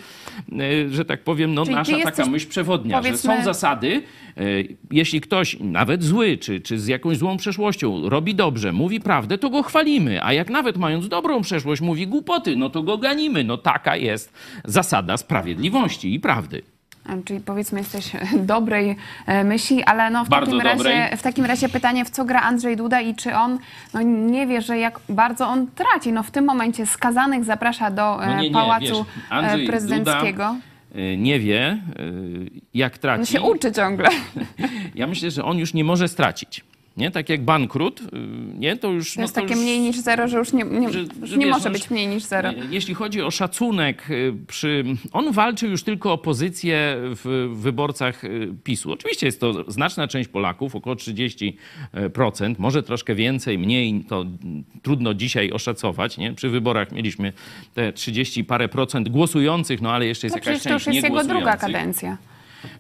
[0.61, 4.01] y, że tak powiem, no, Czyli nasza taka jesteś, myśl przewodnia, że są zasady.
[4.37, 9.37] y, Jeśli ktoś, nawet zły, czy, czy z jakąś złą przeszłością, robi dobrze, mówi prawdę,
[9.37, 10.23] to go chwalimy.
[10.23, 13.43] A jak nawet mając dobrą przeszłość, mówi głupoty, no to go ganimy.
[13.43, 14.33] No taka jest
[14.65, 16.61] zasada sprawiedliwości i prawdy.
[17.09, 18.11] E, Czyli powiedzmy jesteś
[18.53, 22.25] dobrej e, myśli, ale no w, Bardzo takim razie, w takim razie pytanie, w co
[22.25, 23.59] gra Andrzej Duda i czy on
[23.93, 26.11] no, nie wie, że jak bardzo on traci.
[26.11, 30.55] No w tym momencie skazanych zaprasza do e, No nie, nie, Pałacu wiesz, e, Prezydenckiego.
[30.55, 30.71] Duda,
[31.17, 31.77] nie wie,
[32.73, 33.33] jak On traci.
[33.33, 34.09] się uczy ciągle.
[34.95, 36.63] Ja myślę, że on już nie może stracić.
[36.97, 37.11] Nie?
[37.11, 38.05] Tak jak bankrut, y,
[38.59, 38.77] nie?
[38.77, 39.15] To już...
[39.15, 39.63] To jest no takie już...
[39.63, 41.89] mniej niż zero, że już nie, nie, że- już że nie wiesz, może no być
[41.89, 42.49] mniej niż zero.
[42.69, 44.83] Jeśli chodzi o szacunek y, przy...
[45.11, 48.91] On walczy już tylko o pozycję w wyborcach y, PiSu.
[48.91, 51.53] Oczywiście jest to znaczna część Polaków, około 30%,
[52.57, 54.25] może troszkę więcej, mniej, to
[54.81, 56.17] trudno dzisiaj oszacować.
[56.17, 56.33] Nie?
[56.33, 57.33] Przy wyborach mieliśmy
[57.73, 60.95] te 30 parę procent głosujących, no ale jeszcze jest No jakaś przecież to już część
[60.95, 62.17] jest jego druga kadencja.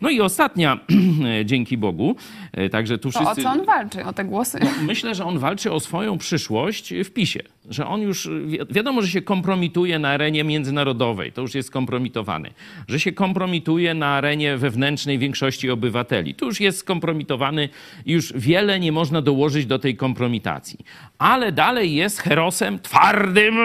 [0.01, 0.79] No i ostatnia,
[1.45, 2.15] dzięki Bogu,
[2.59, 3.43] y, także tu To o wszyscy...
[3.43, 4.05] co on walczy?
[4.05, 4.59] O te głosy?
[4.81, 7.39] Myślę, że on walczy o swoją przyszłość w PiSie.
[7.69, 12.49] Że on już, wi- wiadomo, że się kompromituje na arenie międzynarodowej, to już jest skompromitowany.
[12.87, 17.69] Że się kompromituje na arenie wewnętrznej większości obywateli, to już jest skompromitowany
[18.05, 20.79] i już wiele nie można dołożyć do tej kompromitacji.
[21.17, 23.55] Ale dalej jest herosem twardym,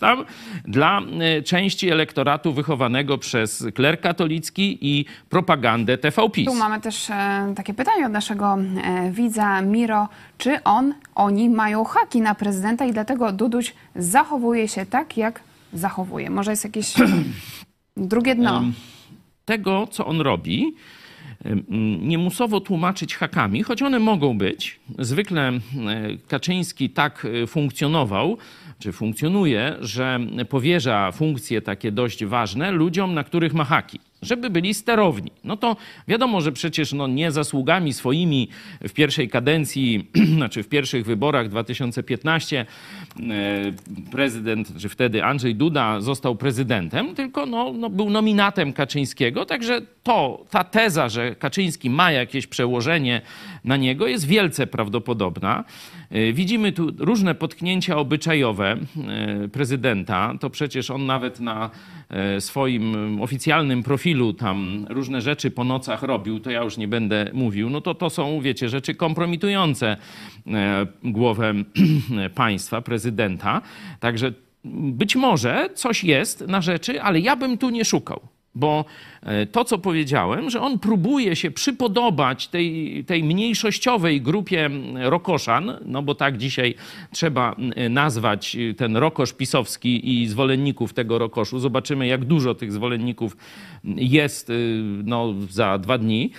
[0.00, 0.24] tam,
[0.64, 6.46] dla e, części elektoratu wychowanego przez kler katolicki i propagandę TV PiS.
[6.46, 10.08] Tu mamy też e, takie pytanie od naszego e, widza Miro.
[10.38, 15.40] Czy on, oni mają haki na prezydenta i dlatego Duduś zachowuje się tak, jak
[15.72, 16.30] zachowuje?
[16.30, 16.94] Może jest jakieś
[17.96, 18.62] drugie dno?
[19.48, 20.74] tego, co on robi,
[21.46, 21.64] ym,
[22.08, 24.80] niemusowo tłumaczyć hakami, choć one mogą być.
[24.98, 25.52] Zwykle
[26.28, 28.38] Kaczyński tak e, funkcjonował,
[28.78, 34.00] czy funkcjonuje, że powierza funkcje takie dość ważne ludziom, na których ma haki.
[34.22, 35.30] Żeby byli sterowni.
[35.44, 35.76] No to
[36.08, 38.48] wiadomo, że przecież no nie zasługami swoimi
[38.80, 43.24] w pierwszej kadencji, znaczy w pierwszych wyborach 2015 e,
[44.10, 50.44] prezydent, czy wtedy Andrzej Duda został prezydentem, tylko no, no był nominatem Kaczyńskiego, także to,
[50.50, 53.22] ta teza, że Kaczyński ma jakieś przełożenie
[53.68, 55.64] na niego jest wielce prawdopodobna.
[56.10, 60.34] E, widzimy tu różne potknięcia obyczajowe e, prezydenta.
[60.40, 61.70] To przecież on nawet na
[62.38, 67.70] swoim oficjalnym profilu tam różne rzeczy po nocach robił, to ja już nie będę mówił,
[67.70, 69.96] no to to są, wiecie, rzeczy kompromitujące
[71.04, 71.54] głowę
[72.34, 73.62] państwa, prezydenta.
[74.00, 74.32] Także
[74.64, 78.20] być może coś jest na rzeczy, ale ja bym tu nie szukał.
[78.58, 78.84] Bo
[79.22, 86.02] e, to, co powiedziałem, że on próbuje się przypodobać tej, tej mniejszościowej grupie rokoszan, no
[86.02, 86.74] bo tak dzisiaj
[87.12, 87.56] trzeba
[87.90, 91.58] nazwać ten rokosz pisowski i zwolenników tego rokoszu.
[91.58, 93.36] Zobaczymy, jak dużo tych zwolenników
[93.84, 96.30] jest y, no, za dwa dni.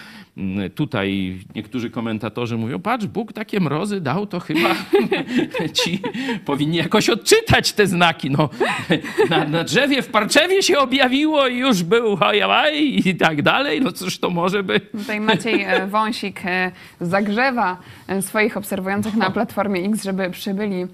[0.76, 4.70] Tutaj niektórzy komentatorzy mówią, patrz, Bóg takie mrozy dał, to chyba
[5.84, 6.02] ci
[6.46, 8.32] powinni jakoś odczytać te znaki.
[8.32, 8.50] No,
[9.30, 13.82] na, na drzewie w Parczewie się objawiło i już był hajawaj i tak dalej.
[13.82, 14.80] No cóż to może by...
[14.80, 16.72] Tutaj Maciej e, Wąsik e,
[17.02, 17.78] zagrzewa
[18.08, 20.86] e, swoich obserwujących na Platformie X, żeby przybyli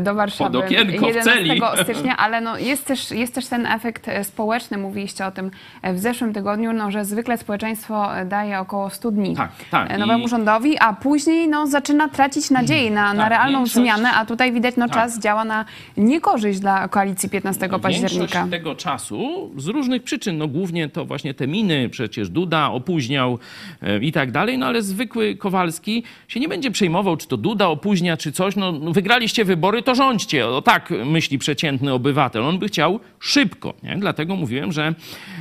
[0.00, 4.78] do Warszawy Pod okienko, 11 stycznia, ale no jest, też, jest też ten efekt społeczny,
[4.78, 5.50] mówiliście o tym
[5.84, 9.98] w zeszłym tygodniu, no, że zwykle społeczeństwo daje około około 100 dni tak, tak.
[9.98, 10.28] nowemu I...
[10.28, 13.74] rządowi, a później no, zaczyna tracić nadzieję na, na tak, realną większość...
[13.74, 14.94] zmianę, a tutaj widać, no, tak.
[14.94, 15.64] czas działa na
[15.96, 18.18] niekorzyść dla koalicji 15 października.
[18.18, 23.38] Większość tego czasu z różnych przyczyn, no głównie to właśnie te miny, przecież Duda opóźniał
[23.82, 27.66] e, i tak dalej, no ale zwykły Kowalski się nie będzie przejmował, czy to Duda
[27.66, 30.46] opóźnia, czy coś, no wygraliście wybory, to rządźcie.
[30.46, 32.42] O tak myśli przeciętny obywatel.
[32.42, 33.96] On by chciał szybko, nie?
[33.98, 34.94] Dlatego mówiłem, że,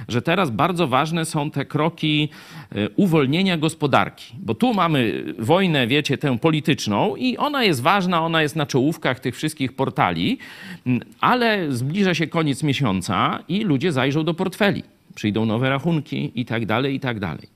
[0.07, 2.29] że teraz bardzo ważne są te kroki
[2.71, 4.33] e, uwolnienia uwolnienia gospodarki.
[4.39, 9.19] Bo tu mamy wojnę, wiecie, tę polityczną i ona jest ważna, ona jest na czołówkach
[9.19, 10.37] tych wszystkich portali,
[11.19, 14.83] ale zbliża się koniec miesiąca i ludzie zajrzą do portfeli.
[15.15, 17.47] Przyjdą nowe rachunki i tak dalej, i tak dalej.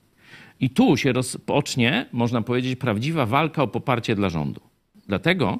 [0.60, 4.60] I tu się rozpocznie, można powiedzieć, prawdziwa walka o poparcie dla rządu.
[5.08, 5.58] Dlatego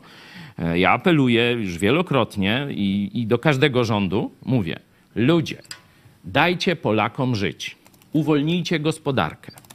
[0.58, 4.78] e, ja apeluję już wielokrotnie i, i do każdego rządu, mówię,
[5.14, 5.62] ludzie,
[6.24, 7.76] dajcie Polakom żyć,
[8.12, 9.65] uwolnijcie gospodarkę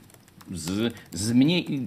[0.51, 1.33] z, z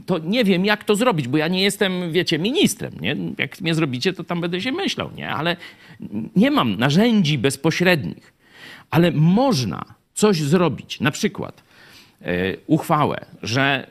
[0.07, 2.93] to nie wiem, jak to zrobić, bo ja nie jestem, wiecie, ministrem.
[3.01, 3.17] Nie?
[3.39, 5.31] Jak mnie zrobicie, to tam będę się myślał, nie?
[5.31, 5.57] ale
[6.37, 8.33] nie mam narzędzi bezpośrednich.
[8.91, 9.85] Ale można
[10.15, 11.63] coś zrobić, na przykład
[12.23, 13.87] e, uchwałę, że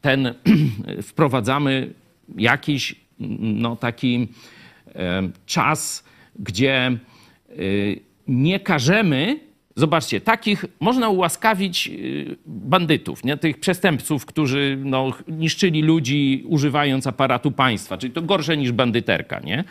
[0.00, 0.34] ten
[1.08, 1.92] wprowadzamy
[2.36, 2.94] jakiś
[3.38, 4.28] no, taki
[4.94, 6.04] e, czas,
[6.38, 6.96] gdzie e,
[8.28, 9.47] nie każemy
[9.78, 13.36] Zobaczcie, takich można ułaskawić y, bandytów, nie?
[13.36, 19.40] tych przestępców, którzy no, niszczyli ludzi używając aparatu państwa, czyli to gorsze niż bandyterka.
[19.40, 19.64] Nie?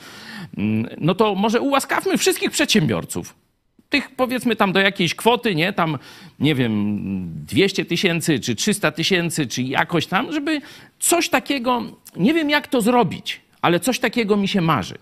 [0.58, 3.36] Mm, no to może ułaskawmy wszystkich przedsiębiorców.
[3.90, 5.74] Tych powiedzmy tam do jakiejś kwoty, nie?
[5.74, 5.98] Tam,
[6.40, 6.98] nie wiem,
[7.48, 10.62] 200 tysięcy, czy 300 tysięcy, czy jakoś tam, żeby
[11.00, 11.84] coś takiego,
[12.16, 14.96] nie wiem jak to zrobić, ale coś takiego mi się marzy,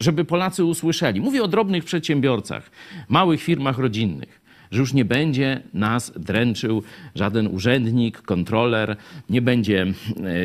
[0.00, 1.20] żeby Polacy usłyszeli.
[1.20, 2.70] Mówię o drobnych przedsiębiorcach,
[3.08, 4.41] małych firmach rodzinnych
[4.72, 6.82] że już nie będzie nas dręczył
[7.14, 8.96] żaden urzędnik, kontroler,
[9.30, 9.86] nie będzie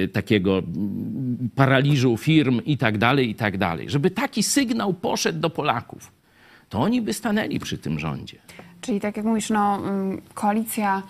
[0.04, 0.64] e, takiego
[1.56, 3.90] paraliżu firm i tak dalej, i tak dalej.
[3.90, 6.12] Żeby taki sygnał poszedł do Polaków,
[6.70, 8.38] to oni by stanęli przy tym rządzie.
[8.82, 11.04] Czyli tak jak mówisz, no, mm, koalicja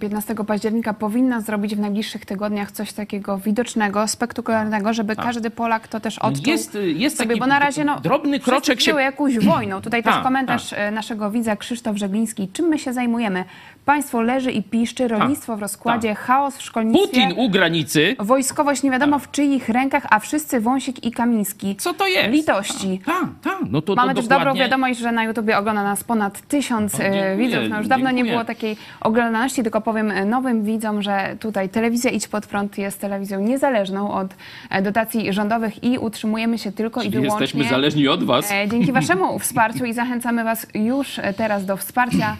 [0.00, 5.24] 15 mm, października powinna zrobić w najbliższych tygodniach coś takiego widocznego, spektakularnego, żeby tak.
[5.24, 9.00] każdy Polak to też odczuł jest, jest sobie, bo na razie no, drobny kroczek się...
[9.00, 9.80] jakąś wojną.
[9.80, 12.48] Tutaj też komentarz e, naszego widza Krzysztof Żegliński.
[12.52, 13.44] Czym my się zajmujemy?
[13.84, 17.06] Państwo leży i piszczy, rolnictwo w rozkładzie, chaos w szkolnictwie.
[17.06, 18.16] Putin u granicy.
[18.18, 21.76] Wojskowość nie wiadomo w czyich rękach, a wszyscy Wąsik i Kamiński.
[21.76, 22.30] Co to jest?
[22.30, 23.00] Litości.
[23.06, 23.58] Tak, tak.
[23.70, 27.36] No to, Mamy to też dobrą wiadomość, że na YouTubie ogląda nas ponad tysiąc e,
[27.36, 27.60] widzów.
[27.70, 28.24] No już dawno dziękuję.
[28.24, 32.78] nie było takiej oglądalności, tylko powiem e, nowym widzom, że tutaj telewizja Idź Pod Prąd
[32.78, 34.34] jest telewizją niezależną od
[34.70, 37.40] e, dotacji rządowych i utrzymujemy się tylko Czyli i wyłącznie...
[37.40, 38.52] jesteśmy zależni od was.
[38.70, 42.36] Dzięki waszemu wsparciu i zachęcamy was już teraz do wsparcia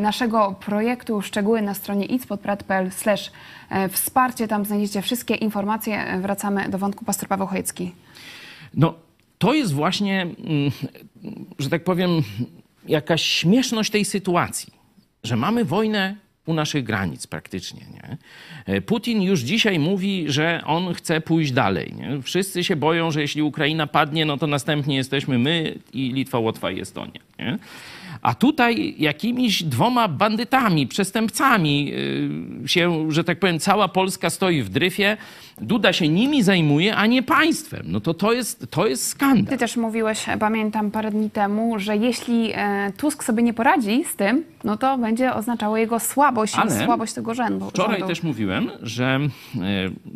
[0.00, 1.22] naszego projektu.
[1.22, 2.90] Szczegóły na stronie itspodprat.pl
[3.90, 4.48] wsparcie.
[4.48, 6.18] Tam znajdziecie wszystkie informacje.
[6.22, 7.92] Wracamy do wątku pastor Paweł Chojecki.
[8.74, 8.94] No,
[9.38, 10.70] to jest właśnie, mm,
[11.58, 12.22] że tak powiem,
[12.88, 14.72] jakaś śmieszność tej sytuacji,
[15.24, 16.16] że mamy wojnę
[16.46, 17.80] u naszych granic praktycznie.
[17.92, 18.80] Nie?
[18.80, 21.94] Putin już dzisiaj mówi, że on chce pójść dalej.
[21.94, 22.22] Nie?
[22.22, 26.70] Wszyscy się boją, że jeśli Ukraina padnie, no to następnie jesteśmy my i Litwa, Łotwa
[26.70, 27.20] i Estonia.
[27.38, 27.58] Nie?
[28.24, 31.92] A tutaj jakimiś dwoma bandytami, przestępcami
[32.64, 35.16] y, się, że tak powiem, cała Polska stoi w dryfie.
[35.60, 37.82] Duda się nimi zajmuje, a nie państwem.
[37.86, 39.44] No to to jest, to jest skandal.
[39.46, 44.16] Ty też mówiłeś, pamiętam parę dni temu, że jeśli e, Tusk sobie nie poradzi z
[44.16, 47.70] tym, no to będzie oznaczało jego słabość Ale słabość tego rzędu.
[47.70, 48.08] Wczoraj rządu.
[48.08, 49.60] też mówiłem, że e,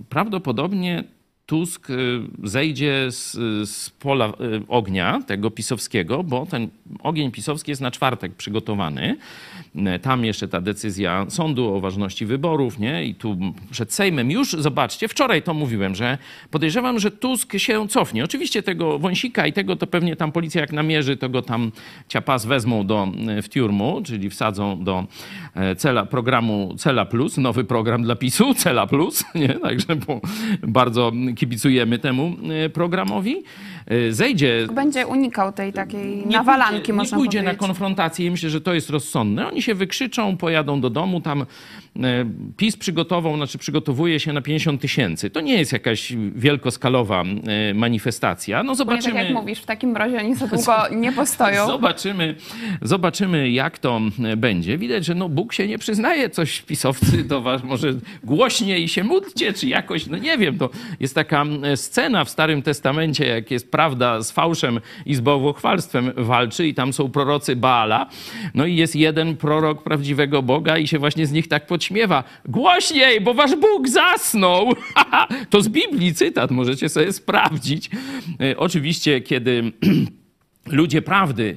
[0.09, 1.05] prawdopodobnie
[1.49, 1.95] Tusk e,
[2.45, 3.33] zejdzie z,
[3.69, 4.33] z pola e,
[4.69, 6.69] ognia tego pisowskiego, bo ten
[7.03, 9.17] ogień pisowski jest na czwartek przygotowany.
[9.77, 13.05] E, Tam jeszcze ta decyzja sądu o ważności wyborów, nie?
[13.05, 13.37] I tu
[13.71, 16.19] przed Sejmem już, zobaczcie, wczoraj to mówiłem, że
[16.51, 18.25] podejrzewam, że Tusk się cofnie.
[18.25, 21.73] Oczywiście tego Wąsika i tego to pewnie tam policja jak namierzy, to go tam
[22.09, 23.09] ciapas wezmą do,
[23.43, 25.07] w tiurmu, czyli wsadzą do
[25.55, 29.49] e, cela, programu Cela Plus, nowy program dla PiSu, Cela Plus, nie?
[29.49, 29.97] Także
[30.63, 33.37] bardzo kibicujemy temu e, programowi.
[33.87, 37.61] E, Zejdzie Będzie unikał tej takiej nie nawalanki, pójdzie, można nie pójdzie powiedzieć.
[37.61, 39.49] na konfrontację i myślę, że to jest rozsądne.
[39.49, 41.47] Oni się wykrzyczą, pojadą do domu, tam
[42.57, 45.31] PiS przygotował, znaczy przygotowuje się na 50 tysięcy.
[45.31, 48.63] To nie jest jakaś wielkoskalowa e, manifestacja.
[48.63, 49.15] No Bo nie zobaczymy.
[49.15, 51.67] tak jak mówisz, w takim razie oni za długo nie postoją.
[51.67, 52.35] Zobaczymy,
[52.83, 54.79] zobaczymy, jak to e, będzie.
[54.79, 57.95] Widać, że no Bóg się nie przyznaje, coś pisowcy do was, może
[58.25, 60.71] głośniej się módlcie, czy jakoś, no nie wiem, to
[61.01, 66.13] jest taka e, scena w Starym Testamencie, jak jest prawda z fałszem i z bałwochwalstwem
[66.17, 68.07] walczy i tam są prorocy Baala,
[68.55, 72.25] no i jest jeden prorok prawdziwego Boga i się właśnie z nich tak podśmiewa.
[72.49, 74.73] Głośniej, bo wasz Bóg zasnął!
[75.51, 77.91] to z Biblii cytat, możecie sobie sprawdzić.
[78.41, 79.73] E, Oczywiście, kiedy
[80.67, 81.57] ludzie prawdy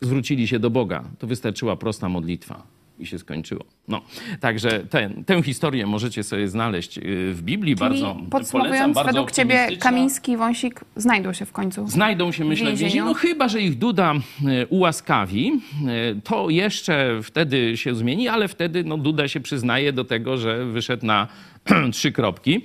[0.00, 3.64] zwrócili się do Boga, to wystarczyła prosta modlitwa i się skończyło.
[3.88, 4.02] No,
[4.40, 7.02] także ten, tę historię możecie sobie znaleźć y,
[7.34, 7.76] w Biblii.
[7.76, 9.68] Czyli bardzo polecam, podsumowując, bardzo według ciebie.
[9.80, 11.88] Kamiński i Wąsik znajdą się w końcu.
[11.88, 13.04] Znajdą się, myślę, w więzieniu.
[13.04, 18.84] No chyba, że ich Duda e, ułaskawi, e, to jeszcze wtedy się zmieni, ale wtedy
[18.84, 21.28] no, Duda się przyznaje do tego, że wyszedł na
[21.92, 22.60] trzy kropki.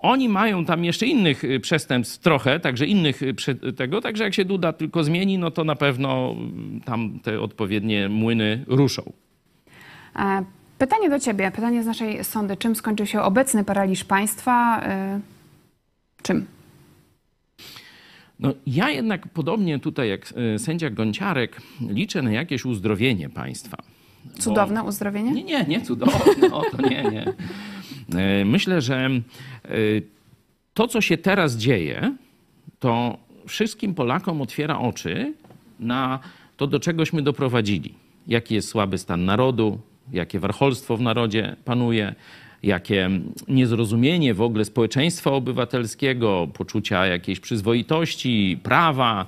[0.00, 4.34] Oni mają tam jeszcze innych e, przestępstw trochę, także innych e, prze- tego, także jak
[4.34, 6.36] się Duda tylko zmieni, no to na pewno
[6.84, 9.12] tam te odpowiednie młyny ruszą.
[10.16, 10.44] E,
[10.78, 12.56] Pytanie do ciebie, pytanie z naszej sądy.
[12.56, 14.80] Czym skończył się obecny paraliż państwa?
[14.82, 15.20] E,
[16.22, 16.46] Czym?
[18.38, 23.76] No, ja jednak podobnie tutaj jak sędzia Gonciarek liczę na jakieś uzdrowienie państwa.
[24.24, 25.30] Bo- Cudowne uzdrowienie?
[25.32, 27.24] Nie, nie, nie cudowne, o to nie, nie.
[28.16, 29.70] E, Myślę, że e,
[30.74, 32.14] to, co się teraz dzieje,
[32.78, 35.34] to wszystkim Polakom otwiera oczy
[35.80, 36.18] na
[36.56, 37.94] to, do czegośmy doprowadzili.
[38.26, 39.78] Jaki jest słaby stan narodu,
[40.12, 42.14] jakie warcholstwo w narodzie panuje,
[42.62, 43.10] jakie
[43.48, 49.26] niezrozumienie w ogóle społeczeństwa obywatelskiego, poczucia jakiejś przyzwoitości, prawa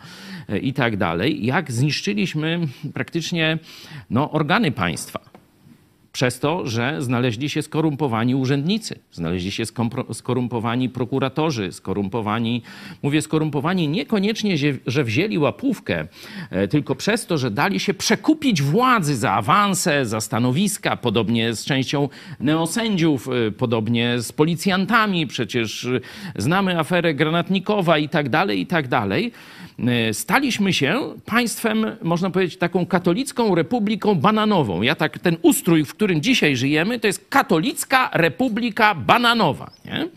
[0.62, 1.46] i tak dalej.
[1.46, 2.60] Jak zniszczyliśmy
[2.94, 3.58] praktycznie
[4.10, 5.32] no, organy państwa
[6.12, 9.64] przez to, że znaleźli się skorumpowani urzędnicy, znaleźli się
[10.12, 12.62] skorumpowani prokuratorzy, skorumpowani,
[13.02, 16.06] mówię skorumpowani niekoniecznie, że- wzięli łapówkę,
[16.50, 21.64] e, tylko przez to, że dali się przekupić władzy za awanse, za stanowiska, podobnie z
[21.64, 22.08] częścią
[22.40, 26.00] neosędziów, e, podobnie z policjantami, przecież e,
[26.36, 29.32] znamy aferę Granatnikowa i tak dalej, i tak dalej.
[29.88, 34.82] E, Staliśmy się państwem, można powiedzieć, taką katolicką republiką bananową.
[34.82, 39.70] Ja tak, ten ustrój, w którym dzisiaj żyjemy, to jest katolicka republika bananowa.
[39.84, 40.08] Nie?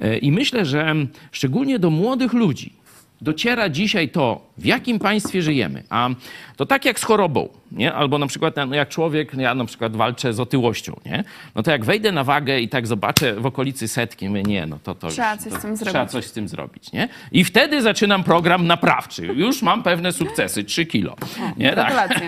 [0.00, 0.94] E, I myślę, że
[1.32, 2.72] szczególnie do młodych ludzi
[3.20, 5.82] dociera dzisiaj to, w jakim państwie żyjemy.
[5.90, 6.08] A
[6.56, 7.92] to tak jak z chorobą, nie?
[7.92, 11.24] albo na przykład no jak człowiek, ja na przykład walczę z otyłością, nie?
[11.54, 14.78] no to jak wejdę na wagę i tak zobaczę w okolicy setki, mówię, nie, no
[14.82, 16.10] to to Trzeba już, coś to, z tym Trzeba zrobić.
[16.12, 17.08] coś z tym zrobić, nie?
[17.32, 19.26] I wtedy zaczynam program naprawczy.
[19.26, 21.16] Już mam pewne sukcesy, 3 kilo.
[21.56, 21.72] Nie?
[21.72, 22.10] Tak.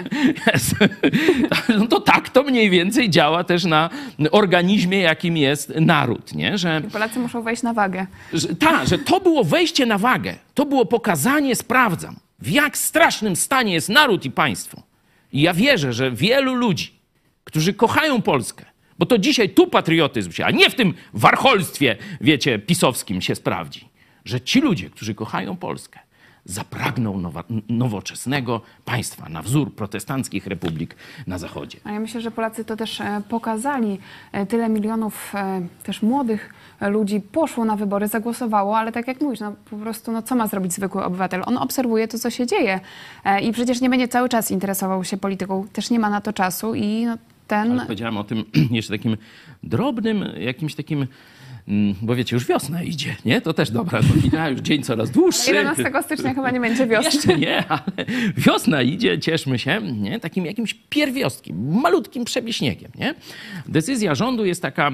[1.78, 3.90] No to tak to mniej więcej działa też na
[4.30, 6.58] organizmie, jakim jest naród, nie?
[6.58, 8.06] Że Polacy muszą wejść na wagę.
[8.32, 13.36] że, ta, że to było wejście na wagę, to było pokazanie, sprawdzam, w jak strasznym
[13.36, 14.82] stanie jest naród i państwo.
[15.32, 16.92] I ja wierzę, że wielu ludzi,
[17.44, 18.64] którzy kochają Polskę,
[18.98, 23.88] bo to dzisiaj tu patriotyzm się, a nie w tym warcholstwie, wiecie, pisowskim się sprawdzi,
[24.24, 26.00] że ci ludzie, którzy kochają Polskę,
[26.44, 31.78] zapragną nowa, nowoczesnego państwa na wzór protestanckich republik na zachodzie.
[31.84, 33.98] A ja myślę, że Polacy to też e, pokazali.
[34.32, 39.40] E, Tyle milionów e, też młodych ludzi poszło na wybory, zagłosowało, ale tak jak mówisz,
[39.40, 41.42] no po prostu no co ma zrobić zwykły obywatel?
[41.46, 42.80] On obserwuje to, co się dzieje
[43.42, 45.66] i przecież nie będzie cały czas interesował się polityką.
[45.72, 47.72] Też nie ma na to czasu i no, ten...
[47.72, 49.16] Ale powiedziałem o tym jeszcze takim
[49.62, 51.06] drobnym, jakimś takim
[52.02, 53.40] bo wiecie, już wiosna idzie, nie?
[53.40, 55.54] To też dobra nowina, już dzień coraz dłuższy.
[55.54, 57.10] 11 stycznia chyba nie będzie wiosny.
[57.12, 57.82] Jeszcze nie, ale
[58.36, 60.20] wiosna idzie, cieszmy się, nie?
[60.20, 63.14] Takim jakimś pierwiostkiem, malutkim przebiśniegiem, nie?
[63.68, 64.90] Decyzja rządu jest taka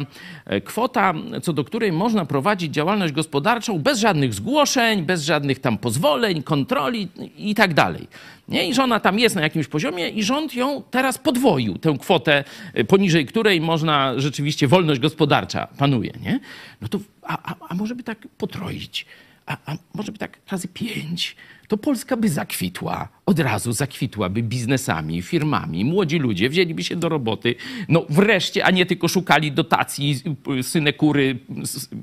[0.47, 5.79] e, kwota, co do której można prowadzić działalność gospodarczą bez żadnych zgłoszeń, bez żadnych tam
[5.79, 7.09] pozwoleń, kontroli
[7.39, 8.09] i tak dalej.
[8.49, 8.69] Nie?
[8.69, 12.45] I żona tam jest na jakimś poziomie i rząd ją teraz podwoił, tę kwotę,
[12.79, 16.13] y, poniżej której można rzeczywiście wolność gospodarcza panuje.
[16.23, 16.41] Nie?
[16.81, 19.07] No to, a, a, a może by tak potroić,
[19.47, 21.37] a, a może by tak razy pięć,
[21.69, 25.85] to Polska by zakwitła, od razu zakwitłaby biznesami, firmami.
[25.85, 27.55] Młodzi ludzie wzięliby się do roboty,
[27.89, 30.21] no wreszcie, a nie tylko szukali dotacji,
[30.59, 31.39] y, synekury,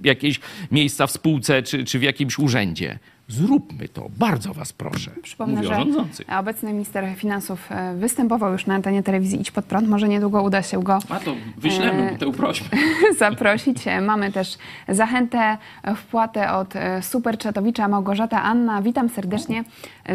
[0.04, 0.40] jakieś
[0.72, 3.00] miejsca w spółce czy, czy w jakimś urzędzie.
[3.28, 5.12] Zróbmy to, bardzo was proszę.
[5.24, 9.88] Przypomnę, Mówię że obecny minister finansów e, występował już na antenie telewizji Idź Pod Prąd.
[9.88, 12.68] Może niedługo uda się go A to wyślemy, e, to uprośmy.
[13.20, 13.88] zaprosić.
[13.88, 14.58] E, mamy też
[14.90, 15.58] zachętę,
[15.96, 18.82] wpłatę od Superchatowicza Małgorzata Anna.
[18.82, 19.64] Witam serdecznie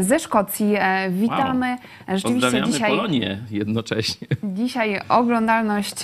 [0.00, 0.74] ze Szkocji.
[1.10, 1.66] Witamy.
[1.66, 1.78] Wow.
[2.08, 4.26] Rzeczywiście Pozdrawiamy dzisiaj, Polonię jednocześnie.
[4.44, 5.96] Dzisiaj oglądalność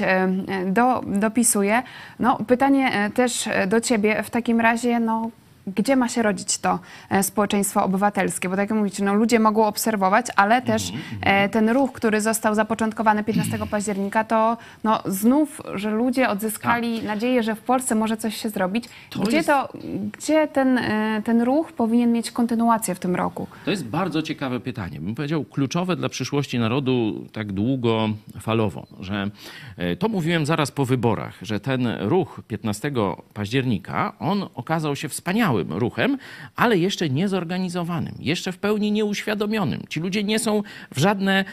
[0.66, 1.82] do, dopisuje.
[2.18, 5.30] No, pytanie też do ciebie w takim razie, no
[5.66, 6.78] gdzie ma się rodzić to
[7.10, 8.48] e, społeczeństwo obywatelskie?
[8.48, 11.44] Bo tak jak mówicie, no, ludzie mogą obserwować, ale też mhm, mhm.
[11.44, 17.06] e, ten ruch, który został zapoczątkowany 15 października, to no, znów, że ludzie odzyskali tak.
[17.06, 18.84] nadzieję, że w Polsce może coś się zrobić.
[19.10, 19.48] To gdzie, jest...
[19.48, 19.68] to,
[20.18, 23.46] gdzie ten, e, ten ruch powinien mieć kontynuację w tym roku?
[23.64, 25.00] To jest bardzo ciekawe pytanie.
[25.00, 29.30] Bym powiedział kluczowe dla przyszłości narodu tak długofalowo, że
[29.98, 32.92] to mówiłem zaraz po wyborach, że ten ruch 15
[33.34, 36.18] października, on okazał się wspaniały ruchem,
[36.56, 39.82] ale jeszcze niezorganizowanym, jeszcze w pełni nieuświadomionym.
[39.88, 40.62] Ci ludzie nie są
[40.94, 41.44] w żadne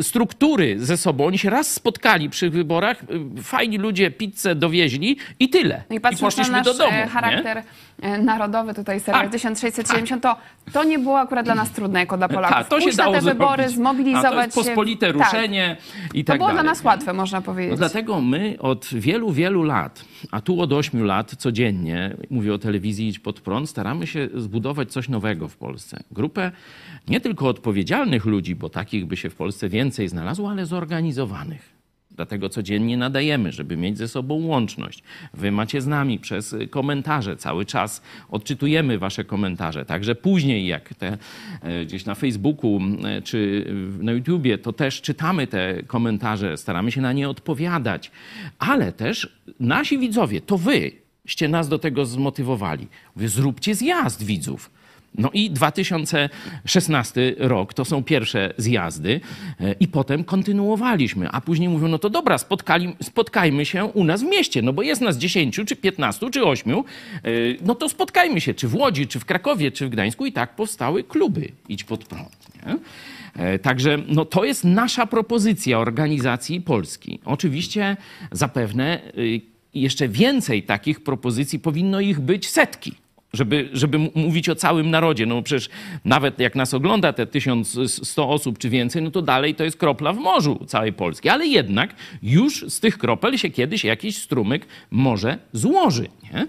[0.00, 1.26] struktury ze sobą.
[1.26, 3.02] Oni się raz spotkali przy wyborach,
[3.38, 5.82] y, fajni ludzie pizzę dowieźli i tyle.
[5.90, 6.92] No i, I poszliśmy na do domu.
[6.92, 8.18] E, charakter nie?
[8.18, 10.38] Narodowy tutaj seria tak, 1670, tak.
[10.64, 12.56] to, to nie było akurat dla nas trudne jako dla Polaków.
[12.56, 13.76] Tak, to się dało na te wybory, zrobić.
[13.76, 15.12] zmobilizować A, to jest pospolite się.
[15.12, 16.14] ruszenie tak.
[16.14, 16.62] i tak To było dalej.
[16.62, 17.70] dla nas łatwe, można powiedzieć.
[17.70, 22.58] No dlatego my od wielu, wielu lat, a tu od ośmiu lat codziennie, mówię o
[22.58, 26.02] telewizji Idź Pod Prąd, staramy się zbudować coś nowego w Polsce.
[26.10, 26.52] Grupę
[27.08, 31.76] nie tylko odpowiedzialnych ludzi, bo takich by się w Polsce więcej znalazło, ale zorganizowanych.
[32.10, 35.02] Dlatego codziennie nadajemy, żeby mieć ze sobą łączność.
[35.34, 38.02] Wy macie z nami przez komentarze cały czas.
[38.30, 39.84] Odczytujemy wasze komentarze.
[39.84, 41.18] Także później, jak te
[41.62, 42.80] e, gdzieś na Facebooku
[43.24, 43.66] czy
[44.00, 48.10] na YouTubie, to też czytamy te komentarze, staramy się na nie odpowiadać.
[48.58, 52.88] Ale też nasi widzowie, to wy, ście nas do tego zmotywowali.
[53.16, 54.70] Mówię, zróbcie zjazd widzów.
[55.18, 59.20] No i 2016 rok to są pierwsze zjazdy
[59.60, 64.22] e, i potem kontynuowaliśmy, a później mówią, no to dobra, spotkali, spotkajmy się u nas
[64.22, 66.82] w mieście, no bo jest nas 10, czy 15, czy 8, e,
[67.62, 70.56] no to spotkajmy się, czy w Łodzi, czy w Krakowie, czy w Gdańsku i tak
[70.56, 72.36] powstały kluby Idź Pod Prąd.
[72.66, 72.76] Nie?
[73.44, 77.18] E, także no, to jest nasza propozycja organizacji Polski.
[77.24, 77.96] Oczywiście
[78.32, 79.00] zapewne
[79.80, 82.94] jeszcze więcej takich propozycji powinno ich być setki
[83.36, 85.26] żeby, żeby mówić o całym narodzie.
[85.26, 85.68] No przecież
[86.04, 90.12] nawet jak nas ogląda te 1100 osób czy więcej, no to dalej to jest kropla
[90.12, 91.28] w morzu całej Polski.
[91.28, 96.08] Ale jednak już z tych kropel się kiedyś jakiś strumyk może złoży.
[96.22, 96.46] Nie?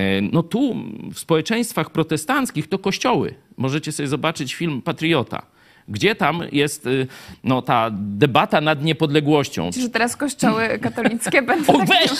[0.00, 0.76] E, no tu
[1.12, 3.34] w społeczeństwach protestanckich to kościoły.
[3.56, 5.42] Możecie sobie zobaczyć film Patriota
[5.90, 7.06] gdzie tam jest y,
[7.44, 9.70] no, ta debata nad niepodległością?
[9.72, 12.10] Czy teraz kościoły katolickie będą o, weź,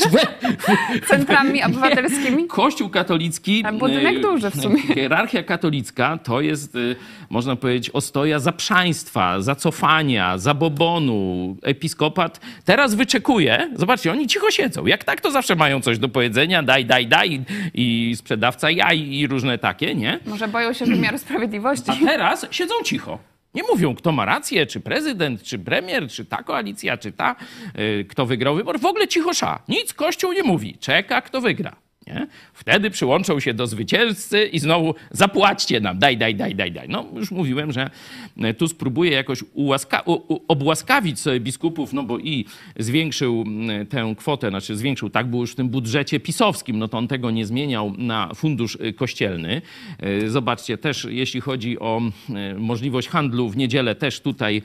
[1.10, 2.46] centrami obywatelskimi?
[2.46, 3.62] Kościół katolicki...
[3.66, 4.82] A budynek y, duży w sumie.
[4.94, 6.96] Hierarchia katolicka to jest, y,
[7.30, 11.56] można powiedzieć, ostoja zaprzaństwa, zacofania, zabobonu.
[11.62, 13.70] Episkopat teraz wyczekuje.
[13.76, 14.86] Zobaczcie, oni cicho siedzą.
[14.86, 16.62] Jak tak, to zawsze mają coś do powiedzenia.
[16.62, 17.40] Daj, daj, daj.
[17.74, 20.18] I sprzedawca jaj i różne takie, nie?
[20.26, 21.90] Może boją się wymiaru sprawiedliwości.
[21.90, 23.29] A teraz siedzą cicho.
[23.54, 27.36] Nie mówią, kto ma rację, czy prezydent, czy premier, czy ta koalicja, czy ta,
[27.74, 28.80] yy, kto wygrał wybór.
[28.80, 29.62] W ogóle cichosza.
[29.68, 30.78] Nic Kościół nie mówi.
[30.80, 31.76] Czeka, kto wygra.
[32.14, 32.26] Nie?
[32.52, 36.88] Wtedy przyłączą się do zwycięzcy i znowu zapłaćcie nam, daj, daj, daj, daj, daj.
[36.88, 37.90] No już mówiłem, że
[38.40, 40.02] e, tu spróbuję jakoś ułaska-
[40.48, 42.44] obłaskawić sobie biskupów, no bo i
[42.78, 43.44] zwiększył
[43.88, 47.30] tę kwotę, znaczy zwiększył, tak było już w tym budżecie pisowskim, no to on tego
[47.30, 49.62] nie zmieniał na fundusz e, kościelny.
[49.98, 52.00] E, zobaczcie, też jeśli chodzi o
[52.58, 54.62] możliwość handlu w niedzielę, też tutaj,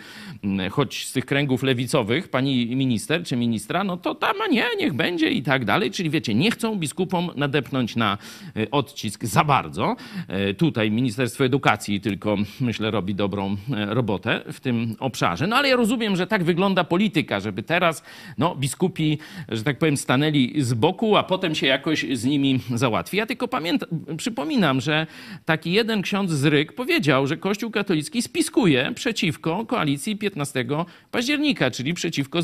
[0.72, 4.94] choć z tych kręgów lewicowych, pani minister czy ministra, no to tam, a nie, niech
[4.94, 5.92] będzie i tak dalej.
[5.92, 8.18] Czyli wiecie, nie chcą biskupom nadepnąć na
[8.56, 9.96] e, odcisk za bardzo.
[10.28, 13.58] E, tutaj Ministerstwo Edukacji tylko, myślę, robi dobrą
[13.88, 15.48] robotę w tym obszarze.
[15.48, 18.04] No ale ja rozumiem, że tak wygląda polityka, żeby teraz
[18.38, 19.18] no, biskupi,
[19.50, 23.18] że tak powiem, stanęli z boku, a potem się jakoś z nimi załatwi.
[23.18, 25.08] Ja tylko pamiętam, przypominam, że
[25.46, 30.66] taki jeden ksiądz z Ryk powiedział, że Kościół katolicki spiskuje przeciwko koalicji 15
[31.12, 32.40] października, czyli przeciwko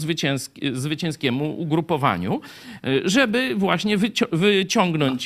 [0.73, 2.41] zwycięskiemu ugrupowaniu,
[3.05, 3.97] żeby właśnie
[4.31, 4.80] wyciągnąć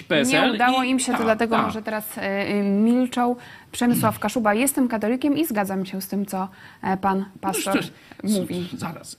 [0.08, 0.48] PSL.
[0.48, 0.90] Nie udało i...
[0.90, 1.62] im się, to ta, dlatego ta.
[1.62, 2.22] może teraz y,
[2.64, 3.36] milczą.
[3.72, 6.48] Przemysław Kaszuba, jestem katolikiem i zgadzam się z tym, co
[6.82, 7.80] e, pan pastor
[8.24, 8.68] no, mówi.
[8.78, 9.18] Zaraz.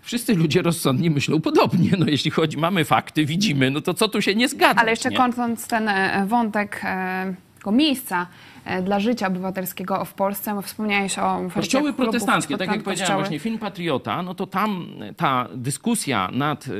[0.00, 1.90] Wszyscy ludzie rozsądni myślą podobnie.
[1.98, 4.80] No, jeśli chodzi, mamy fakty, widzimy, no to co tu się nie zgadza?
[4.80, 5.90] Ale jeszcze kończąc ten
[6.26, 6.82] wątek
[7.68, 8.26] tego miejsca
[8.82, 10.62] dla życia obywatelskiego w Polsce.
[10.62, 16.30] Wspomniałeś o Kościoły protestanckie, tak jak powiedziałem, właśnie film Patriota, no to tam ta dyskusja
[16.32, 16.70] nad e,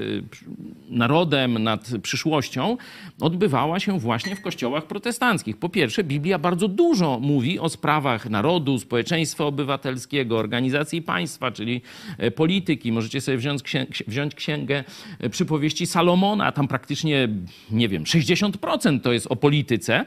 [0.88, 2.76] narodem, nad przyszłością
[3.20, 5.56] odbywała się właśnie w kościołach protestanckich.
[5.56, 11.82] Po pierwsze, Biblia bardzo dużo mówi o sprawach narodu, społeczeństwa obywatelskiego, organizacji państwa, czyli
[12.18, 12.92] e, polityki.
[12.92, 13.62] Możecie sobie wziąć,
[14.06, 14.84] wziąć księgę
[15.30, 17.28] przypowieści Salomona, tam praktycznie,
[17.70, 20.04] nie wiem, 60% to jest o polityce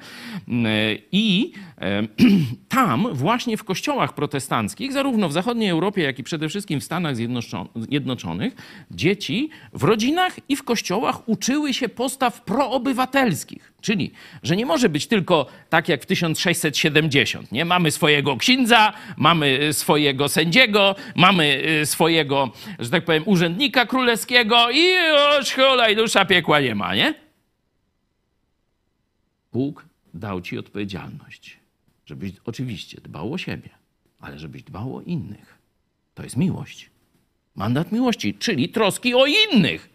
[1.12, 1.52] i
[2.70, 7.16] tam właśnie w kościołach protestanckich, zarówno w zachodniej Europie, jak i przede wszystkim w Stanach
[7.76, 8.56] Zjednoczonych,
[8.92, 13.74] dzieci w rodzinach i w kościołach uczyły się postaw proobywatelskich.
[13.82, 14.12] Czyli,
[14.44, 17.52] że nie może być tylko tak jak w 1670.
[17.52, 17.66] Nie?
[17.66, 24.88] Mamy swojego księdza, mamy swojego sędziego, mamy y, swojego, że tak powiem, urzędnika królewskiego i
[25.40, 25.56] już
[25.92, 27.14] i dusza piekła nie ma, nie?
[29.54, 31.61] Bóg dał ci odpowiedzialność
[32.12, 33.70] żebyś oczywiście dbał o siebie,
[34.20, 35.58] ale żebyś dbał o innych.
[36.14, 36.90] To jest miłość.
[37.56, 39.90] Mandat miłości, czyli troski o innych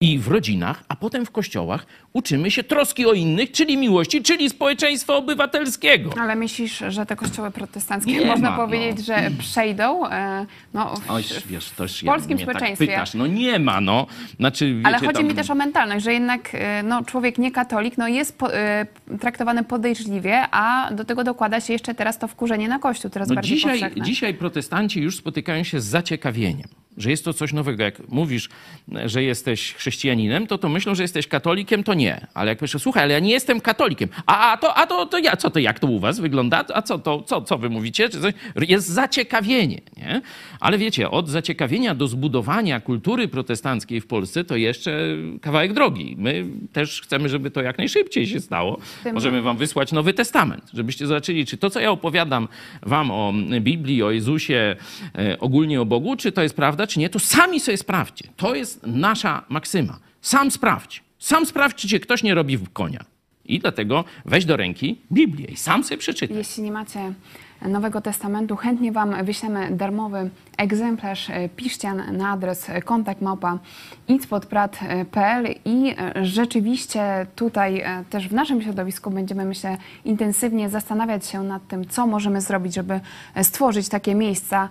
[0.00, 4.50] i w rodzinach, a potem w kościołach uczymy się troski o innych, czyli miłości, czyli
[4.50, 6.10] społeczeństwa obywatelskiego.
[6.20, 9.14] Ale myślisz, że te kościoły protestanckie nie można ma, powiedzieć, no.
[9.14, 12.86] że przejdą e, no, w, Oj, wiesz, w polskim tak społeczeństwie?
[12.86, 13.14] Tak pytasz.
[13.14, 14.06] No nie ma, no.
[14.36, 15.26] Znaczy, wiecie, Ale chodzi tam...
[15.26, 18.86] mi też o mentalność, że jednak e, no, człowiek niekatolik no, jest po, e,
[19.20, 23.34] traktowany podejrzliwie, a do tego dokłada się jeszcze teraz to wkurzenie na Kościół, teraz no
[23.34, 24.04] bardziej dzisiaj, powszechne.
[24.04, 26.68] Dzisiaj protestanci już spotykają się z zaciekawieniem
[26.98, 27.82] że jest to coś nowego.
[27.82, 28.48] Jak mówisz,
[29.04, 32.26] że jesteś chrześcijaninem, to to myślą, że jesteś katolikiem, to nie.
[32.34, 34.08] Ale jak myślę, słuchaj, ale ja nie jestem katolikiem.
[34.26, 36.64] A, a, to, a to, to ja, co to, jak to u was wygląda?
[36.74, 38.08] A co to, co, co wy mówicie?
[38.68, 40.22] Jest zaciekawienie, nie?
[40.60, 46.14] Ale wiecie, od zaciekawienia do zbudowania kultury protestanckiej w Polsce to jeszcze kawałek drogi.
[46.18, 48.78] My też chcemy, żeby to jak najszybciej się stało.
[49.12, 52.48] Możemy wam wysłać Nowy Testament, żebyście zobaczyli, czy to, co ja opowiadam
[52.82, 54.76] wam o Biblii, o Jezusie,
[55.18, 58.28] e, ogólnie o Bogu, czy to jest prawda, czy nie, to sami sobie sprawdźcie.
[58.36, 59.98] To jest nasza maksyma.
[60.22, 61.02] Sam sprawdź.
[61.18, 63.04] Sam sprawdź, czy ktoś nie robi w konia.
[63.44, 66.36] I dlatego weź do ręki Biblię i sam sobie przeczytaj.
[66.36, 67.12] Jeśli nie macie
[67.62, 71.30] Nowego Testamentu, chętnie Wam wyślemy darmowy egzemplarz.
[71.30, 72.70] E, piszcie na adres
[74.08, 81.42] itspodprat.pl i e, rzeczywiście tutaj e, też w naszym środowisku będziemy, myślę, intensywnie zastanawiać się
[81.42, 83.00] nad tym, co możemy zrobić, żeby
[83.42, 84.68] stworzyć takie miejsca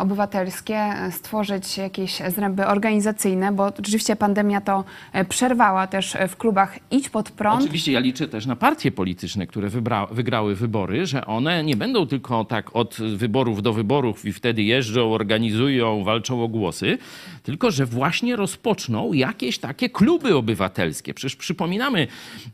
[0.00, 4.84] obywatelskie, stworzyć jakieś zręby organizacyjne, bo rzeczywiście pandemia to
[5.28, 7.62] przerwała też w klubach Idź pod prąd.
[7.62, 12.06] Oczywiście ja liczę też na partie polityczne, które wybra- wygrały wybory, że one nie będą
[12.06, 16.98] tylko tak od wyborów do wyborów i wtedy jeżdżą, organizują, walczą o głosy,
[17.42, 21.14] tylko że właśnie rozpoczną jakieś takie kluby obywatelskie.
[21.14, 22.06] Przecież przypominamy,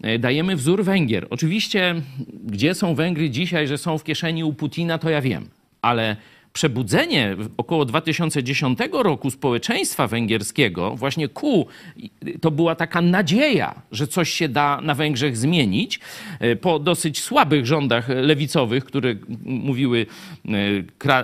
[0.03, 1.27] e, dajemy wzór Węgier.
[1.31, 1.95] Oczywiście,
[2.45, 5.49] gdzie są Węgry dzisiaj, że są w kieszeni u Putina, to ja wiem,
[5.83, 6.17] ale
[6.57, 11.67] przebudzenie około 2010 roku społeczeństwa węgierskiego właśnie ku,
[12.41, 16.01] to była taka nadzieja, że coś się da na Węgrzech zmienić
[16.41, 20.07] e, po dosyć słabych rządach lewicowych, które mówiły,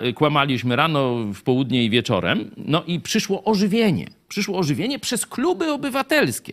[0.04, 2.50] e, kłamaliśmy rano, w południe i wieczorem.
[2.56, 4.06] No i przyszło ożywienie.
[4.28, 6.52] Przyszło ożywienie przez kluby obywatelskie.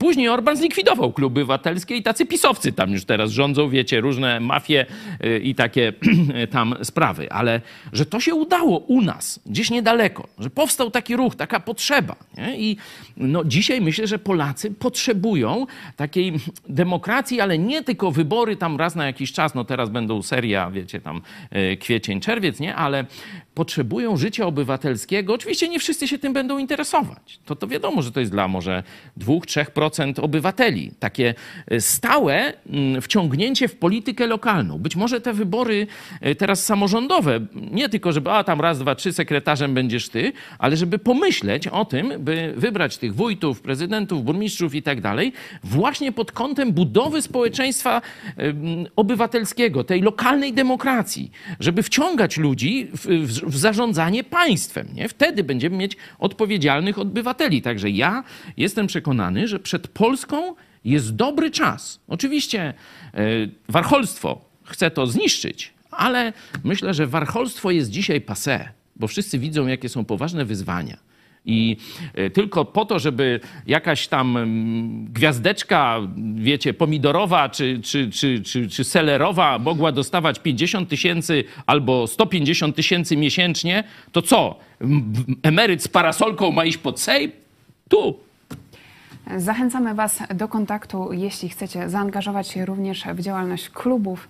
[0.00, 4.86] Później Orban zlikwidował kluby obywatelskie i tacy pisowcy tam już teraz rządzą, wiecie, różne mafie
[5.24, 5.92] y, i takie
[6.52, 7.32] tam sprawy.
[7.32, 7.60] Ale
[7.92, 12.16] że to się udało u nas, gdzieś niedaleko, że powstał taki ruch, taka potrzeba.
[12.36, 12.60] Nie?
[12.60, 12.76] I
[13.16, 16.32] no, dzisiaj myślę, że Polacy potrzebują takiej
[16.68, 21.00] demokracji, ale nie tylko wybory tam raz na jakiś czas, no teraz będą seria, wiecie,
[21.00, 21.22] tam
[21.72, 22.76] y, kwiecień, czerwiec, nie?
[22.76, 23.04] Ale
[23.54, 25.34] potrzebują życia obywatelskiego.
[25.34, 27.38] Oczywiście nie wszyscy się tym będą interesować.
[27.44, 28.82] To, to wiadomo, że to jest dla może
[29.16, 30.90] dwóch, trzech 3% obywateli.
[30.98, 31.34] Takie
[31.66, 34.78] e, stałe mm, wciągnięcie w politykę lokalną.
[34.78, 35.86] Być może te wybory
[36.20, 40.76] e, teraz samorządowe, nie tylko, żeby a tam raz, dwa, trzy sekretarzem będziesz ty, ale
[40.76, 45.32] żeby pomyśleć o tym, by wybrać tych wójtów, prezydentów, burmistrzów i tak dalej,
[45.64, 48.02] właśnie pod kątem budowy społeczeństwa
[48.96, 51.30] obywatelskiego, tej lokalnej demokracji,
[51.60, 54.88] żeby wciągać ludzi w, w, w zarządzanie państwem.
[54.94, 55.08] Nie?
[55.08, 57.62] Wtedy będziemy mieć odpowiedzialnych obywateli.
[57.62, 58.24] Także ja
[58.56, 60.54] jestem przekonany, że przed Polską
[60.84, 62.00] jest dobry czas.
[62.08, 62.74] Oczywiście
[63.14, 66.32] yy, warcholstwo chce to zniszczyć, ale
[66.64, 71.10] myślę, że warcholstwo jest dzisiaj passé, bo wszyscy widzą, jakie są poważne wyzwania.
[71.44, 71.76] I
[72.14, 75.98] e, tylko po to, żeby jakaś tam mm, gwiazdeczka,
[76.34, 83.16] wiecie, pomidorowa czy, czy, czy, czy, czy selerowa mogła dostawać 50 tysięcy albo 150 tysięcy
[83.16, 84.58] miesięcznie, to co?
[85.42, 87.32] Emeryt z parasolką ma iść pod Sejm?
[87.88, 88.18] Tu.
[89.36, 94.28] Zachęcamy Was do kontaktu, jeśli chcecie zaangażować się również w działalność klubów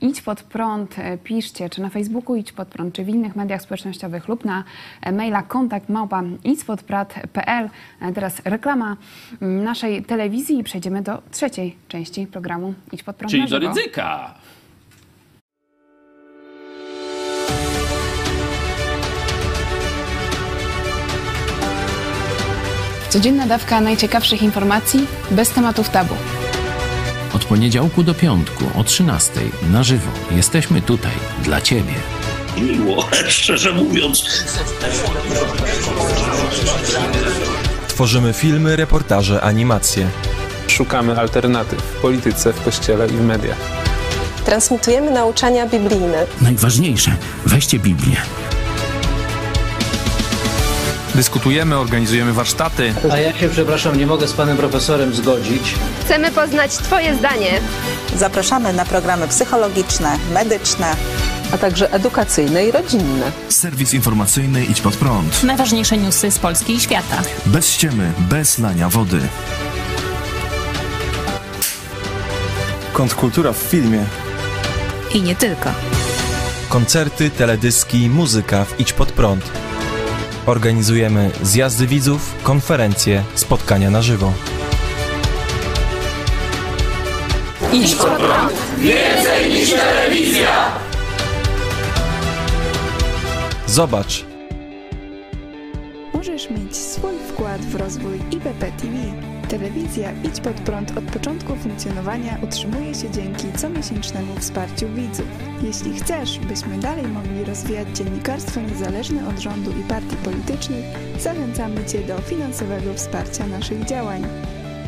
[0.00, 3.62] Idź pod prąd, e, piszcie, czy na Facebooku Idź pod prąd, czy w innych mediach
[3.62, 4.64] społecznościowych lub na
[5.12, 7.70] maila kontakt małpa idźpodprad.pl.
[8.00, 8.96] E, teraz reklama
[9.42, 14.34] mm, naszej telewizji i przejdziemy do trzeciej części programu Idź pod prąd Czyli do ryzyka.
[23.10, 26.14] Codzienna dawka najciekawszych informacji bez tematów tabu.
[27.34, 29.40] Od poniedziałku do piątku o 13
[29.70, 31.94] na żywo jesteśmy tutaj dla Ciebie.
[32.56, 34.44] Miło, szczerze mówiąc.
[37.88, 40.08] Tworzymy filmy, reportaże, animacje.
[40.66, 43.58] Szukamy alternatyw w polityce, w kościele i w mediach.
[44.44, 46.26] Transmitujemy nauczania biblijne.
[46.40, 48.16] Najważniejsze, weźcie Biblię.
[51.18, 52.94] Dyskutujemy, organizujemy warsztaty.
[53.12, 55.74] A ja się, przepraszam, nie mogę z panem profesorem zgodzić.
[56.04, 57.60] Chcemy poznać Twoje zdanie.
[58.16, 60.96] Zapraszamy na programy psychologiczne, medyczne,
[61.52, 63.32] a także edukacyjne i rodzinne.
[63.48, 65.42] Serwis informacyjny Idź Pod Prąd.
[65.42, 67.22] Najważniejsze newsy z Polski i świata.
[67.46, 69.20] Bez ściemy, bez lania wody.
[72.92, 74.04] Kontrkultura w filmie.
[75.14, 75.70] I nie tylko.
[76.68, 79.67] Koncerty, teledyski, muzyka w Idź Pod Prąd.
[80.48, 84.32] Organizujemy zjazdy widzów, konferencje, spotkania na żywo.
[87.72, 88.52] Idź pod prąd.
[88.78, 90.72] Więcej niż telewizja!
[93.66, 94.24] Zobacz.
[96.14, 99.37] Możesz mieć swój wkład w rozwój IPP TV.
[99.48, 105.26] Telewizja Idź Pod Prąd od początku funkcjonowania utrzymuje się dzięki comiesięcznemu wsparciu widzów.
[105.62, 110.84] Jeśli chcesz, byśmy dalej mogli rozwijać dziennikarstwo niezależne od rządu i partii politycznych,
[111.18, 114.22] zachęcamy Cię do finansowego wsparcia naszych działań.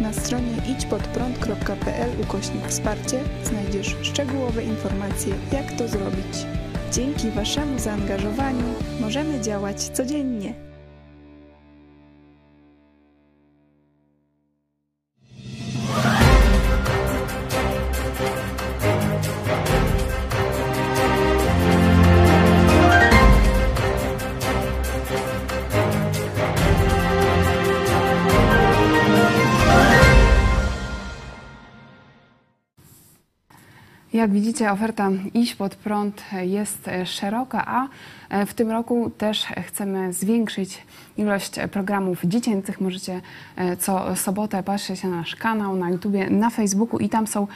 [0.01, 6.47] Na stronie idźpodprąd.pl ukośnik wsparcie znajdziesz szczegółowe informacje, jak to zrobić.
[6.93, 10.70] Dzięki Waszemu zaangażowaniu możemy działać codziennie.
[34.21, 37.89] Jak widzicie, oferta Iść pod prąd jest szeroka, a
[38.47, 40.83] w tym roku też chcemy zwiększyć
[41.17, 42.81] ilość programów dziecięcych.
[42.81, 43.21] Możecie
[43.57, 47.47] e, co sobotę patrzeć na nasz kanał na YouTubie, na Facebooku i tam są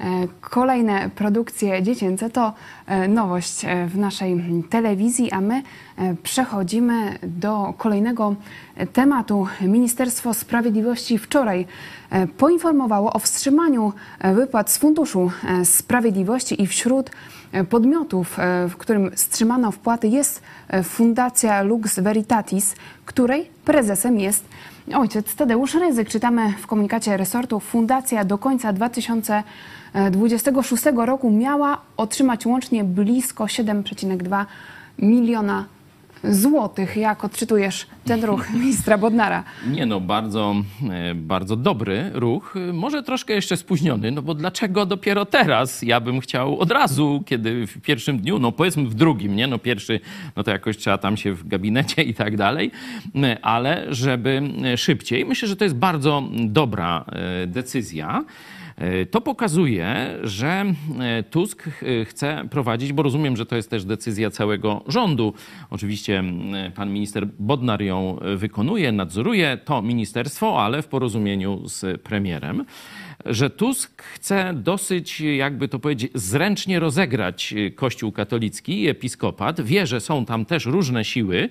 [0.00, 0.04] e,
[0.40, 2.30] kolejne produkcje dziecięce.
[2.30, 2.52] To
[2.86, 5.62] e, nowość w naszej telewizji, a my
[6.22, 8.34] przechodzimy do kolejnego
[8.92, 9.46] tematu.
[9.60, 11.66] Ministerstwo Sprawiedliwości wczoraj
[12.38, 13.92] poinformowało o wstrzymaniu
[14.34, 15.30] wypłat z Funduszu
[15.64, 17.10] Sprawiedliwości i wśród
[17.70, 18.36] podmiotów,
[18.68, 20.42] w którym wstrzymano wpłaty jest
[20.84, 22.74] Fundacja Lux Veritatis,
[23.04, 24.44] której prezesem jest
[24.94, 26.08] ojciec Tadeusz Ryzyk.
[26.08, 34.46] Czytamy w komunikacie resortu, fundacja do końca 2026 roku miała otrzymać łącznie blisko 7,2
[34.98, 35.64] miliona
[36.24, 36.96] złotych.
[36.96, 39.44] Jak odczytujesz ten ruch ministra Bodnara?
[39.66, 40.54] Nie no, bardzo,
[40.90, 42.54] e, bardzo dobry ruch.
[42.72, 45.82] Może troszkę jeszcze spóźniony, no bo dlaczego dopiero teraz?
[45.82, 49.46] Ja bym chciał od razu, kiedy w pierwszym dniu, no powiedzmy w drugim, nie?
[49.46, 50.00] No pierwszy,
[50.36, 52.70] no to jakoś trzeba tam się w gabinecie i tak dalej,
[53.16, 54.42] e, ale żeby
[54.76, 55.24] szybciej.
[55.24, 58.24] Myślę, że to jest bardzo dobra e, decyzja.
[59.10, 60.64] To pokazuje, że
[61.30, 61.68] Tusk
[62.04, 65.34] chce prowadzić, bo rozumiem, że to jest też decyzja całego rządu.
[65.70, 66.24] Oczywiście
[66.74, 72.64] pan minister Bodnar ją wykonuje, nadzoruje to ministerstwo, ale w porozumieniu z premierem
[73.26, 79.60] że Tusk chce dosyć, jakby to powiedzieć, zręcznie rozegrać Kościół katolicki i episkopat.
[79.60, 81.48] Wie, że są tam też różne siły.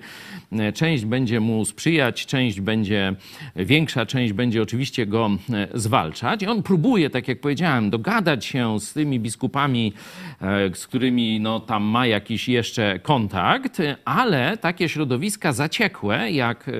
[0.74, 3.14] Część będzie mu sprzyjać, część będzie,
[3.56, 5.30] większa część będzie oczywiście go
[5.74, 6.42] zwalczać.
[6.42, 9.92] I on próbuje, tak jak powiedziałem, dogadać się z tymi biskupami,
[10.40, 16.70] e, z którymi no, tam ma jakiś jeszcze kontakt, ale takie środowiska zaciekłe, jak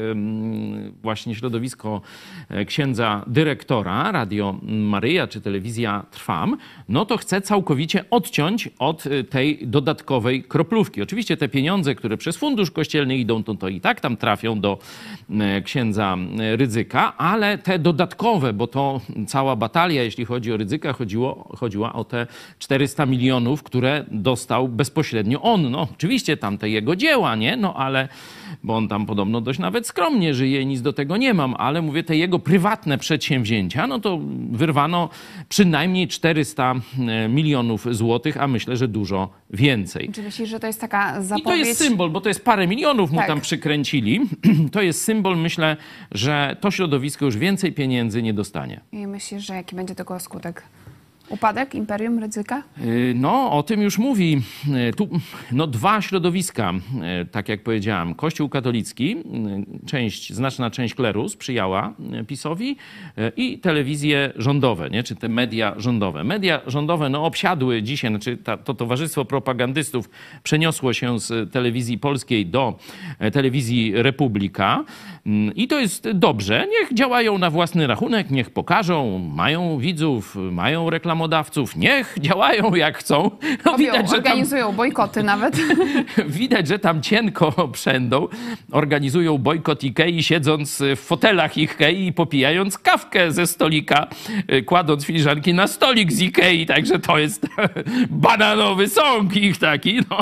[1.02, 2.00] właśnie środowisko
[2.48, 6.56] e, księdza dyrektora Radio Maryja czy telewizja Trwam,
[6.88, 11.02] no to chce całkowicie odciąć od y, tej dodatkowej kroplówki.
[11.02, 14.78] Oczywiście te pieniądze, które przez fundusz kościelny idą, to, to i tak tam trafią do
[15.30, 16.16] y, księdza
[16.52, 21.92] y, Rydzyka, ale te dodatkowe, bo to cała batalia, jeśli chodzi o Rydzyka, chodziło, chodziła
[21.92, 22.26] o te
[22.58, 25.70] 400 milionów, które dostał bezpośrednio on.
[25.70, 27.56] No oczywiście tam te jego dzieła, nie?
[27.56, 28.08] No ale
[28.64, 32.04] bo on tam podobno dość nawet skromnie żyje nic do tego nie mam, ale mówię,
[32.04, 34.18] te jego prywatne przedsięwzięcia, no to
[34.72, 35.08] wyrwano
[35.48, 40.10] przynajmniej 400 e, milionów złotych, a myślę, że dużo więcej.
[40.12, 41.40] Czy myślisz, że to jest taka zapowiedź?
[41.40, 43.26] I to jest symbol, bo to jest parę milionów mu tak.
[43.26, 44.20] tam przykręcili.
[44.72, 45.76] To jest symbol, myślę,
[46.12, 48.80] że to środowisko już więcej pieniędzy nie dostanie.
[48.92, 50.62] I myślisz, że jaki będzie tego skutek?
[51.28, 52.62] Upadek Imperium Rydzyka?
[52.84, 54.42] Y, no, o tym już mówi.
[54.88, 55.08] Y, tu
[55.52, 56.72] no, dwa środowiska,
[57.22, 58.14] y, tak jak powiedziałam.
[58.14, 59.16] Kościół katolicki,
[59.86, 61.94] część, znaczna część kleru sprzyjała
[62.26, 62.76] PiSowi
[63.36, 65.02] i telewizje rządowe, nie?
[65.02, 66.24] czy te media rządowe.
[66.24, 70.10] Media rządowe no, obsiadły dzisiaj, znaczy ta, to towarzystwo propagandystów
[70.42, 72.78] przeniosło się z telewizji polskiej do
[73.32, 74.84] telewizji Republika
[75.56, 76.66] i to jest dobrze.
[76.70, 82.98] Niech działają na własny rachunek, niech pokażą, mają widzów, mają reklamę reklamodawców, niech działają jak
[82.98, 83.30] chcą.
[83.64, 85.56] No, widać, że organizują tam, bojkoty nawet.
[86.40, 88.28] widać, że tam cienko przędą.
[88.70, 94.06] Organizują bojkot Ikei, siedząc w fotelach Ikei i popijając kawkę ze stolika,
[94.52, 96.66] y, kładąc filiżanki na stolik z Ikei.
[96.66, 97.46] Także to jest
[98.28, 100.00] bananowy sąk ich taki.
[100.10, 100.18] No.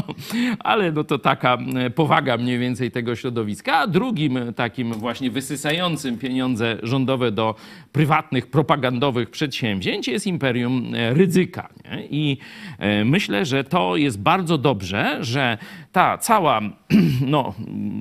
[0.59, 1.59] Ale no to taka
[1.95, 3.77] powaga mniej więcej tego środowiska.
[3.77, 7.55] A drugim takim właśnie wysysającym pieniądze rządowe do
[7.93, 10.80] prywatnych, propagandowych przedsięwzięć jest Imperium
[11.13, 11.69] ryzyka.
[11.85, 12.07] Nie?
[12.07, 12.39] I
[12.79, 15.59] e, myślę, że to jest bardzo dobrze, że
[15.93, 16.61] ta cała,
[17.27, 17.55] no,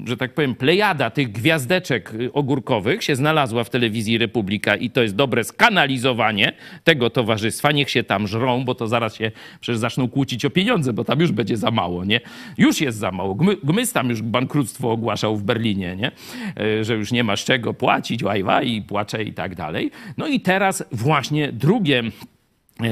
[0.06, 5.16] że tak powiem, plejada tych gwiazdeczek ogórkowych się znalazła w telewizji Republika i to jest
[5.16, 6.54] dobre skanalizowanie
[6.84, 7.72] tego towarzystwa.
[7.72, 11.20] Niech się tam żrą, bo to zaraz się przecież zaczną kłócić o pieniądze, bo tam
[11.20, 12.22] już będzie za mało, nie?
[12.58, 13.36] Już jest za mało.
[13.64, 16.12] Gmys tam już bankructwo ogłaszał w Berlinie, nie?
[16.58, 19.92] E, że już nie ma z czego płacić, łajwa i płacze i tak dalej.
[20.18, 22.12] No i teraz właśnie drugie E,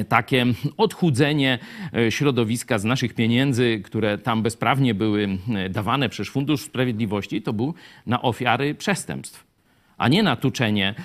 [0.09, 0.45] takie
[0.77, 1.59] odchudzenie
[1.93, 7.53] e, środowiska z naszych pieniędzy, które tam bezprawnie były e, dawane przez Fundusz Sprawiedliwości, to
[7.53, 7.73] był
[8.05, 9.47] na ofiary przestępstw
[9.97, 10.95] a nie na tuczenie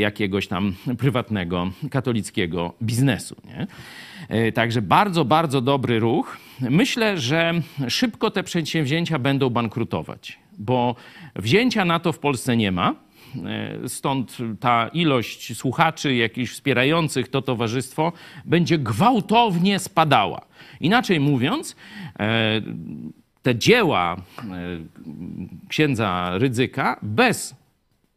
[0.00, 3.36] jakiegoś tam prywatnego katolickiego biznesu.
[3.44, 3.66] Nie?
[4.52, 6.38] Także bardzo, bardzo dobry ruch.
[6.60, 7.52] Myślę, że
[7.88, 10.94] szybko te przedsięwzięcia będą bankrutować, bo
[11.36, 13.09] wzięcia na to w Polsce nie ma E,
[13.88, 18.12] stąd ta ilość słuchaczy, jakichś wspierających to towarzystwo
[18.44, 20.40] będzie gwałtownie spadała.
[20.80, 21.76] Inaczej mówiąc,
[22.18, 22.62] e,
[23.42, 24.20] te dzieła e,
[25.68, 27.60] księdza Rydzyka bez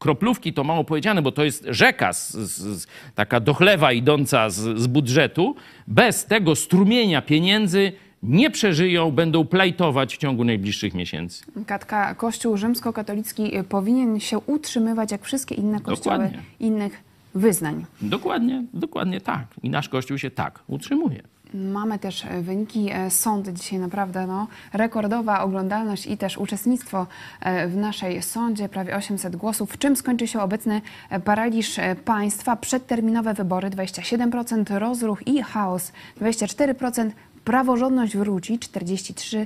[0.03, 4.87] kroplówki to mało powiedziane, bo to jest rzeka, z, z, taka dochlewa idąca z, z
[4.87, 5.55] budżetu.
[5.87, 7.91] Bez tego strumienia pieniędzy
[8.23, 11.45] nie przeżyją, będą plajtować w ciągu najbliższych miesięcy.
[11.65, 16.43] Katka, Kościół rzymskokatolicki powinien się utrzymywać jak wszystkie inne kościoły dokładnie.
[16.59, 17.03] innych
[17.35, 17.85] wyznań.
[18.01, 19.45] Dokładnie, dokładnie tak.
[19.63, 21.23] I nasz Kościół się tak utrzymuje.
[21.53, 27.07] Mamy też e, wyniki e, sądy dzisiaj naprawdę no, rekordowa oglądalność i też uczestnictwo
[27.39, 29.73] e, w naszej sądzie, prawie 800 głosów.
[29.73, 30.81] W czym skończy się obecny
[31.25, 32.55] paraliż państwa?
[32.55, 37.11] Przedterminowe wybory 27%, rozruch i chaos 24%,
[37.45, 39.45] praworządność wróci 43%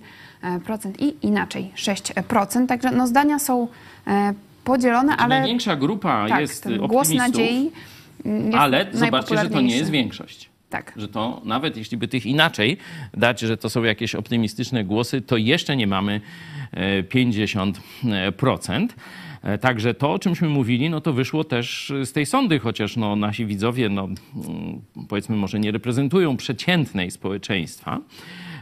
[1.00, 2.68] i inaczej 6%.
[2.68, 3.68] Także no, zdania są
[4.08, 4.34] e,
[4.64, 5.40] podzielone, ale...
[5.40, 6.90] Największa grupa tak, jest optymistów.
[6.90, 7.72] Głos nadziei
[8.58, 10.50] ale zobaczcie, że to nie jest większość.
[10.70, 10.94] Tak.
[10.96, 12.78] Że to nawet jeśli by tych inaczej
[13.14, 16.22] dać, że to są jakieś optymistyczne głosy, to jeszcze nie mamy
[17.10, 18.88] 50%.
[19.48, 23.16] E, także to, o czymśmy mówili, no to wyszło też z tej sądy, chociaż no,
[23.16, 28.00] nasi widzowie, no, mm, powiedzmy, może nie reprezentują przeciętnej społeczeństwa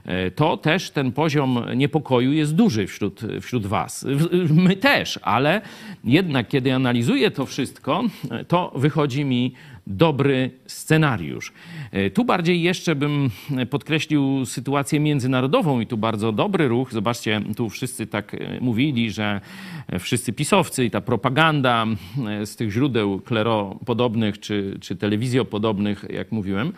[0.06, 4.06] e, to też ten poziom niepokoju jest duży wśród, wśród Was.
[4.50, 5.62] My też, ale
[6.04, 8.04] jednak kiedy analizuję to wszystko,
[8.48, 9.54] to wychodzi mi
[9.88, 11.54] dobry scenariusz.
[11.92, 13.30] E, tu bardziej jeszcze bym
[13.70, 16.92] podkreślił sytuację międzynarodową i tu bardzo dobry ruch.
[16.92, 19.42] Zobaczcie, tu wszyscy tak e, mówili, że
[20.00, 21.86] wszyscy pisowcy i ta propaganda
[22.28, 26.74] e, z tych źródeł kleropodobnych czy, czy telewizjopodobnych, jak mówiłem,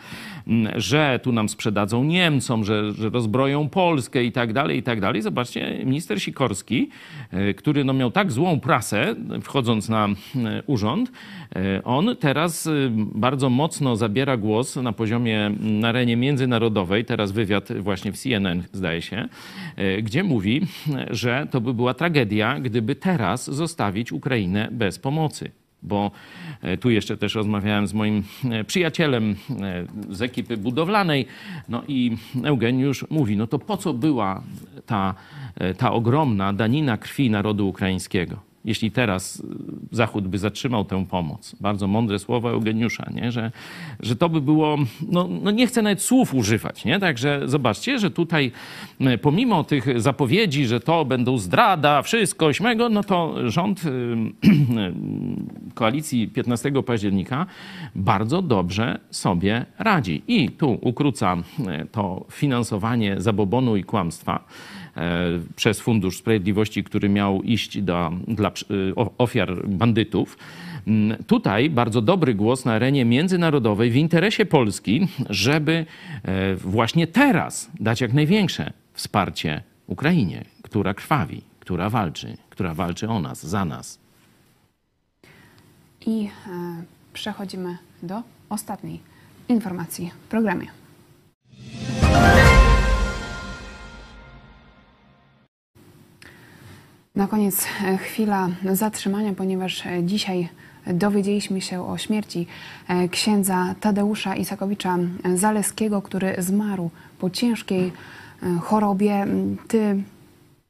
[0.76, 5.22] że tu nam sprzedadzą Niemcom, że, że rozbroją Polskę i tak dalej, i tak dalej.
[5.22, 6.88] Zobaczcie, minister Sikorski,
[7.56, 10.08] który no miał tak złą prasę, wchodząc na
[10.66, 11.12] urząd,
[11.84, 15.07] on teraz bardzo mocno zabiera głos na poziomie,
[15.60, 19.28] na arenie międzynarodowej, teraz wywiad właśnie w CNN zdaje się,
[19.76, 20.60] e, gdzie mówi,
[21.10, 25.50] że to by była tragedia, gdyby teraz zostawić Ukrainę bez pomocy
[25.82, 26.10] bo
[26.62, 29.36] e, tu jeszcze też rozmawiałem z moim e, przyjacielem
[30.10, 31.26] z ekipy budowlanej,
[31.68, 34.42] no i Eugeniusz mówi, no to po co była
[34.86, 35.14] ta,
[35.76, 38.47] ta ogromna danina krwi narodu ukraińskiego?
[38.68, 39.42] Jeśli teraz
[39.90, 41.56] Zachód by zatrzymał tę pomoc.
[41.60, 43.32] Bardzo mądre słowa Eugeniusza, nie?
[43.32, 43.52] Że,
[44.00, 44.76] że to by było,
[45.08, 47.00] no, no nie chcę nawet słów używać, nie?
[47.00, 48.52] Także zobaczcie, że tutaj
[49.00, 53.90] e, pomimo tych zapowiedzi, że to będą zdrada, wszystko, śmego, no to rząd e,
[55.74, 57.46] koalicji 15 października
[57.94, 60.22] bardzo dobrze sobie radzi.
[60.28, 64.44] I tu ukróca e, to finansowanie zabobonu i kłamstwa
[65.56, 70.38] przez Fundusz Sprawiedliwości, który miał iść do, dla Y, ofiar bandytów.
[70.86, 75.86] Mm, tutaj bardzo dobry głos na arenie międzynarodowej w interesie Polski, żeby
[76.22, 83.20] e, właśnie teraz dać jak największe wsparcie Ukrainie, która krwawi, która walczy, która walczy o
[83.20, 83.98] nas, za nas.
[86.06, 86.30] I e,
[87.12, 89.00] przechodzimy do ostatniej
[89.48, 90.66] informacji w programie.
[97.18, 100.48] Na koniec e, chwila zatrzymania, ponieważ e, dzisiaj
[100.86, 102.46] dowiedzieliśmy się o śmierci
[102.88, 104.98] e, księdza Tadeusza Isakowicza
[105.34, 107.92] Zaleskiego, który zmarł po ciężkiej
[108.62, 109.26] chorobie.
[109.68, 110.02] Ty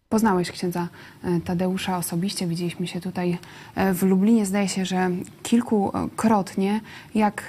[0.09, 0.89] poznałeś księdza
[1.45, 3.39] Tadeusza osobiście, widzieliśmy się tutaj
[3.95, 4.47] w Lublinie.
[4.47, 5.11] Zdaje się, że
[5.43, 6.81] kilkukrotnie.
[7.15, 7.43] Jak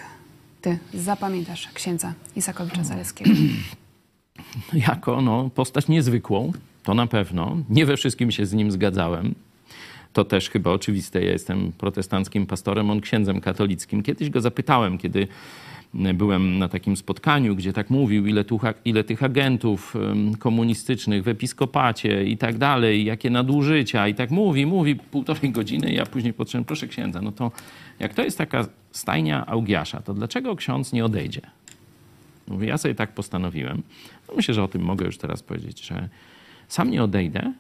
[0.61, 3.31] ty zapamiętasz księdza Isakowicza Zaleskiego?
[4.89, 6.51] Jako no, postać niezwykłą,
[6.89, 7.57] to na pewno.
[7.69, 9.35] Nie we wszystkim się z nim zgadzałem.
[10.13, 11.23] To też chyba oczywiste.
[11.23, 14.03] Ja jestem protestanckim pastorem, on księdzem katolickim.
[14.03, 15.27] Kiedyś go zapytałem, kiedy
[15.93, 19.93] byłem na takim spotkaniu, gdzie tak mówił, ile, tu, ile tych agentów
[20.39, 25.93] komunistycznych w episkopacie i tak dalej, jakie nadużycia i tak mówi, mówi półtorej godziny.
[25.93, 27.51] Ja później podszedłem, proszę księdza, no to
[27.99, 31.41] jak to jest taka stajnia Augiasza, to dlaczego ksiądz nie odejdzie?
[32.47, 33.81] Mówię, ja sobie tak postanowiłem.
[34.27, 36.09] No myślę, że o tym mogę już teraz powiedzieć, że
[36.69, 37.53] sam nie odejdę,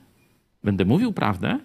[0.63, 1.59] będę mówił prawdę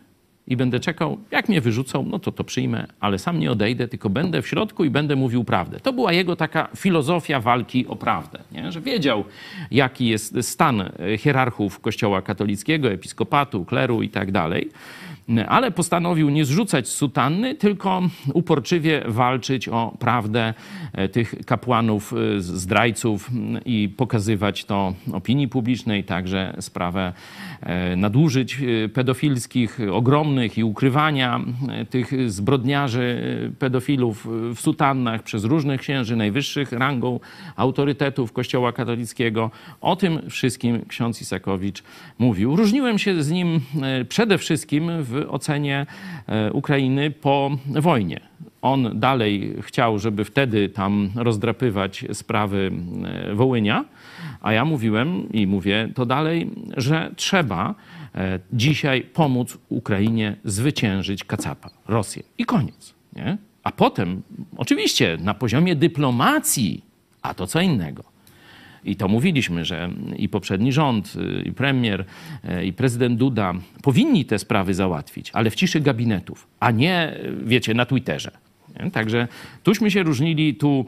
[0.47, 4.11] i będę czekał, jak mnie wyrzucą, no to to przyjmę, ale sam nie odejdę, tylko
[4.11, 5.81] będę w środku i będę mówił prawdę.
[5.81, 8.73] To była jego taka filozofia walki o prawdę, nie?
[8.73, 9.25] że wiedział,
[9.71, 14.71] jaki jest stan hierarchów Kościoła katolickiego, episkopatu, kleru i tak dalej
[15.49, 18.03] ale postanowił nie zrzucać sutanny, tylko
[18.35, 20.55] uporczywie walczyć o prawdę
[20.93, 23.31] e, tych kapłanów, e, zdrajców
[23.65, 27.13] i pokazywać to opinii publicznej, także sprawę
[27.61, 28.59] e, nadużyć
[28.95, 31.41] pedofilskich, ogromnych i ukrywania
[31.91, 33.21] tych zbrodniarzy
[33.59, 37.21] pedofilów w sutannach przez różnych księży, najwyższych rangą
[37.57, 39.51] autorytetów Kościoła katolickiego.
[39.81, 41.83] O tym wszystkim ksiądz Isakowicz
[42.19, 42.57] mówił.
[42.57, 43.61] Różniłem się z nim
[44.09, 45.87] przede wszystkim w ocenie
[46.27, 48.21] e, Ukrainy po wojnie.
[48.63, 52.73] On dalej chciał, żeby wtedy tam rozdrapywać sprawy
[53.31, 53.85] e, Wołynia,
[54.41, 57.75] a ja mówiłem i mówię to dalej, że trzeba
[58.15, 62.23] e, dzisiaj pomóc Ukrainie zwyciężyć Kacapa, Rosję.
[62.39, 62.95] I koniec.
[63.17, 63.39] Nie?
[63.65, 64.23] A potem,
[64.57, 66.85] oczywiście, na poziomie dyplomacji,
[67.23, 68.14] a to co innego.
[68.85, 71.15] I to mówiliśmy, że i poprzedni rząd,
[71.45, 72.05] i premier,
[72.65, 77.87] i prezydent Duda powinni te sprawy załatwić, ale w ciszy gabinetów, a nie, wiecie, na
[77.87, 78.31] Twitterze.
[78.93, 79.29] Także
[79.63, 80.87] tuśmy się różnili, tu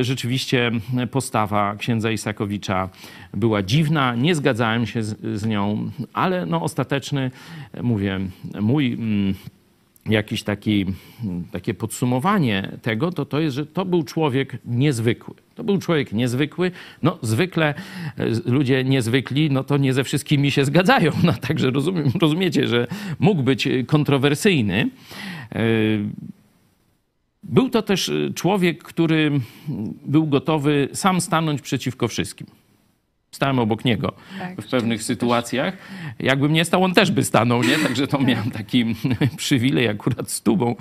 [0.00, 0.70] rzeczywiście
[1.10, 2.88] postawa księdza Isakowicza
[3.34, 7.30] była dziwna, nie zgadzałem się z, z nią, ale no ostateczny,
[7.82, 8.20] mówię,
[8.60, 9.34] mój mm,
[10.06, 10.86] jakiś taki,
[11.52, 15.34] takie podsumowanie tego, to to jest, że to był człowiek niezwykły.
[15.54, 16.70] To był człowiek niezwykły.
[17.02, 17.74] No, zwykle
[18.18, 21.12] e, ludzie niezwykli, no to nie ze wszystkimi się zgadzają.
[21.24, 22.86] No, także rozumiem, rozumiecie, że
[23.18, 24.90] mógł być kontrowersyjny.
[25.52, 25.62] E,
[27.42, 29.30] był to też człowiek, który
[30.06, 32.46] był gotowy sam stanąć przeciwko wszystkim.
[33.32, 35.76] Stałem obok niego tak, w pewnych sytuacjach.
[36.18, 37.78] Jakbym nie stał, on też by stanął, nie?
[37.78, 38.26] Także to tak.
[38.26, 38.84] miałem taki
[39.36, 40.74] przywilej akurat z tubą.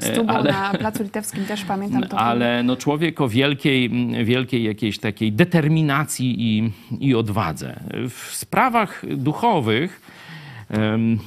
[0.00, 2.18] Z tubą ale, na Placu Litewskim też pamiętam to.
[2.18, 3.90] Ale no człowiek o wielkiej,
[4.24, 7.80] wielkiej jakiejś takiej determinacji i, i odwadze.
[8.08, 10.00] W sprawach duchowych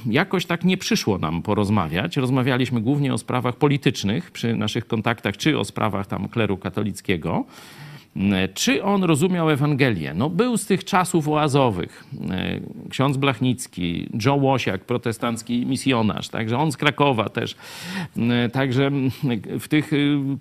[0.06, 2.16] jakoś tak nie przyszło nam porozmawiać.
[2.16, 7.44] Rozmawialiśmy głównie o sprawach politycznych przy naszych kontaktach, czy o sprawach tam kleru katolickiego.
[8.54, 10.14] Czy on rozumiał Ewangelię?
[10.14, 12.04] No, był z tych czasów oazowych.
[12.90, 17.56] Ksiądz Blachnicki, Joe Łosiak, protestancki misjonarz, także on z Krakowa też.
[18.52, 18.90] Także
[19.60, 19.90] w tych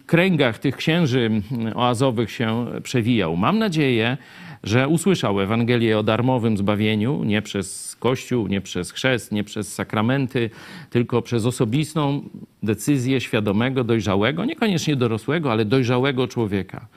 [0.05, 1.41] kręgach tych księży
[1.75, 3.35] oazowych się przewijał.
[3.37, 4.17] Mam nadzieję,
[4.63, 10.49] że usłyszał Ewangelię o darmowym zbawieniu, nie przez Kościół, nie przez chrzest, nie przez sakramenty,
[10.89, 12.21] tylko przez osobistą
[12.63, 16.87] decyzję świadomego, dojrzałego, niekoniecznie dorosłego, ale dojrzałego człowieka.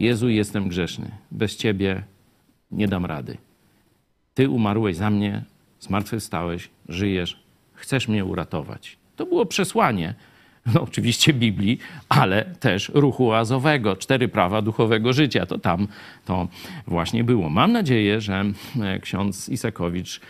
[0.00, 1.10] Jezu, jestem grzeszny.
[1.30, 2.02] Bez Ciebie
[2.70, 3.36] nie dam rady.
[4.34, 5.44] Ty umarłeś za mnie,
[5.80, 8.98] zmartwychwstałeś, żyjesz, chcesz mnie uratować.
[9.16, 10.14] To było przesłanie,
[10.74, 11.78] no, oczywiście Biblii,
[12.08, 15.46] ale też ruchu oazowego, cztery prawa duchowego życia.
[15.46, 15.88] To tam
[16.24, 16.48] to
[16.86, 17.50] właśnie było.
[17.50, 18.44] Mam nadzieję, że
[18.80, 20.20] e, ksiądz Isakowicz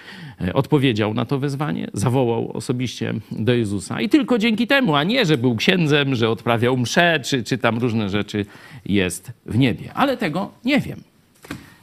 [0.41, 5.27] e, odpowiedział na to wezwanie, zawołał osobiście do Jezusa i tylko dzięki temu, a nie,
[5.27, 8.47] że był księdzem, że odprawiał msze, czy, czy tam różne rzeczy
[8.87, 9.93] jest w niebie.
[9.95, 11.03] Ale tego nie wiem.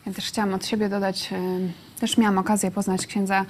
[0.05, 3.45] Ja też chciałam od siebie dodać, e, też miałam okazję poznać księdza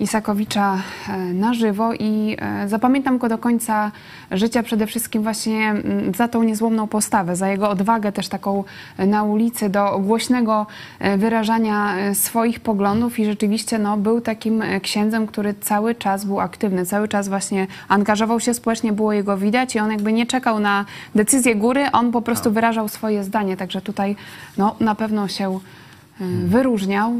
[0.00, 0.78] Isakowicza
[1.08, 3.92] e, na żywo i e, zapamiętam go do końca
[4.30, 8.64] życia przede wszystkim właśnie mm, za tą niezłomną postawę, za jego odwagę też taką
[8.98, 10.66] na ulicy do głośnego
[10.98, 16.86] e, wyrażania swoich poglądów i rzeczywiście no, był takim księdzem, który cały czas był aktywny,
[16.86, 20.84] cały czas właśnie angażował się społecznie, było jego widać i on jakby nie czekał na
[21.14, 22.52] decyzję góry, on po prostu tak.
[22.52, 24.16] wyrażał swoje zdanie, także tutaj
[24.58, 25.60] no, na pewno się.
[26.44, 27.12] Wyróżniał.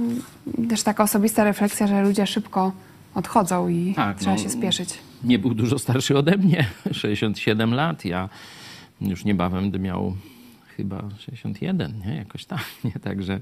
[0.68, 2.72] Też taka osobista refleksja, że ludzie szybko
[3.14, 4.98] odchodzą i tak, trzeba no, się spieszyć.
[5.24, 8.04] Nie był dużo starszy ode mnie, 67 lat.
[8.04, 8.28] Ja
[9.00, 10.16] już niebawem będę miał
[10.76, 12.16] chyba 61, nie?
[12.16, 12.92] Jakoś tak, nie?
[12.92, 13.40] Także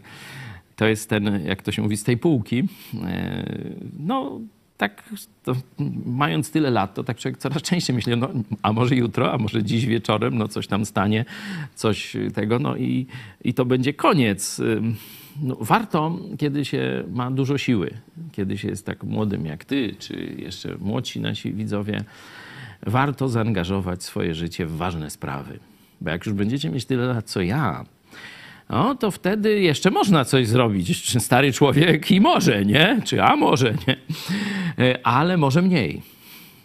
[0.77, 2.69] to jest ten, jak to się mówi, z tej półki.
[3.05, 3.45] E,
[3.99, 4.41] no,
[4.77, 5.03] tak
[6.07, 8.29] mając tyle lat, to tak człowiek coraz częściej myśli, no,
[8.63, 11.25] a może jutro, a może dziś wieczorem, no coś tam stanie,
[11.75, 13.07] coś tego, no i,
[13.45, 14.61] i to będzie koniec
[15.43, 17.91] no, warto, kiedy się ma dużo siły,
[18.33, 22.05] kiedy się jest tak młodym jak ty, czy jeszcze młodsi nasi widzowie,
[22.87, 25.59] warto zaangażować swoje życie w ważne sprawy.
[26.01, 27.85] Bo jak już będziecie mieć tyle lat co ja,
[28.69, 31.03] no to wtedy jeszcze można coś zrobić.
[31.03, 33.01] Czy stary człowiek i może, nie?
[33.05, 33.97] Czy a może, nie?
[34.79, 36.03] E, ale może mniej.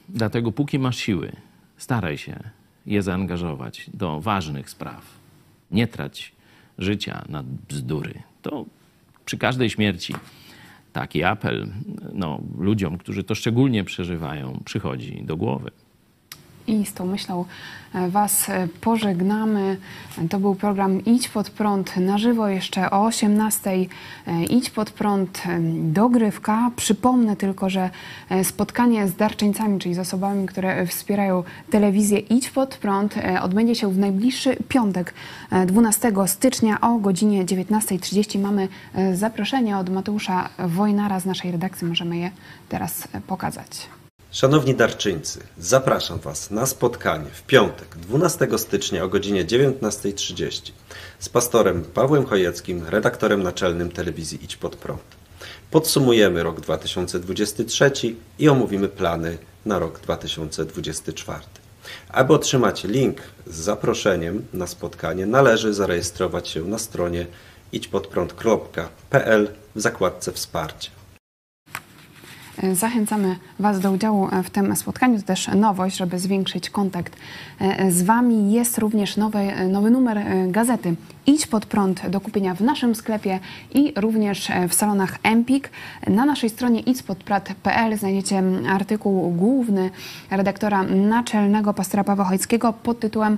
[0.09, 1.31] Dlatego póki masz siły,
[1.77, 2.39] staraj się
[2.85, 5.05] je zaangażować do ważnych spraw.
[5.71, 6.31] Nie trać
[6.77, 8.65] życia na bzdury to
[9.25, 10.13] przy każdej śmierci
[10.93, 11.67] taki apel
[12.13, 15.71] no, ludziom, którzy to szczególnie przeżywają, przychodzi do głowy.
[16.69, 17.45] I z tą myślą
[17.93, 19.77] e, Was e, pożegnamy.
[20.29, 23.71] To był program Idź pod prąd na żywo jeszcze o 18.
[23.71, 25.43] E, Idź pod prąd
[25.73, 26.71] dogrywka.
[26.75, 27.89] Przypomnę tylko, że
[28.43, 33.97] spotkanie z darczyńcami, czyli z osobami, które wspierają telewizję Idź pod prąd odbędzie się w
[33.97, 35.13] najbliższy piątek
[35.65, 38.39] 12 stycznia o godzinie 19.30.
[38.39, 38.67] Mamy
[39.13, 41.87] zaproszenie od Mateusza Wojnara z naszej redakcji.
[41.87, 42.31] Możemy je
[42.69, 43.98] teraz pokazać.
[44.31, 50.71] Szanowni darczyńcy, zapraszam Was na spotkanie w piątek 12 stycznia o godzinie 19.30
[51.19, 55.01] z pastorem Pawłem Chojeckim, redaktorem naczelnym telewizji Idź Pod Prąd.
[55.71, 57.91] Podsumujemy rok 2023
[58.39, 61.39] i omówimy plany na rok 2024.
[62.09, 67.27] Aby otrzymać link z zaproszeniem na spotkanie, należy zarejestrować się na stronie
[67.71, 70.98] idźpodprąd.pl w zakładce Wsparcie.
[72.73, 75.19] Zachęcamy Was do udziału w tym spotkaniu.
[75.19, 77.15] To też nowość, żeby zwiększyć kontakt
[77.59, 78.51] e, z Wami.
[78.51, 80.95] Jest również nowy, nowy numer e, gazety
[81.29, 83.39] Idź pod prąd do kupienia w naszym sklepie
[83.73, 85.69] i również e, w salonach Empik.
[86.07, 89.89] Na naszej stronie idźpodprad.pl znajdziecie artykuł główny
[90.31, 93.37] redaktora naczelnego pastora Pawła Chojckiego pod tytułem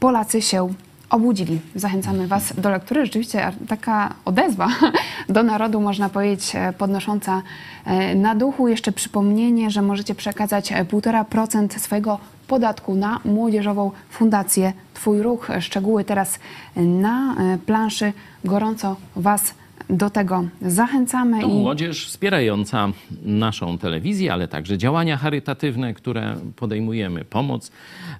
[0.00, 0.74] Polacy się
[1.10, 1.60] obudzili.
[1.74, 3.04] Zachęcamy Was do lektury.
[3.04, 4.68] Rzeczywiście taka odezwa
[5.28, 7.42] do narodu, można powiedzieć, e, podnosząca
[7.84, 8.68] e, na duchu.
[8.68, 15.48] Jeszcze przypomnienie, że możecie przekazać 1,5% swojego podatku na Młodzieżową Fundację Twój Ruch.
[15.60, 16.38] Szczegóły teraz
[16.76, 18.12] na e, planszy.
[18.44, 19.54] Gorąco Was
[19.90, 21.40] do tego zachęcamy.
[21.40, 22.88] To i młodzież wspierająca
[23.22, 27.70] naszą telewizję, ale także działania charytatywne, które podejmujemy, pomoc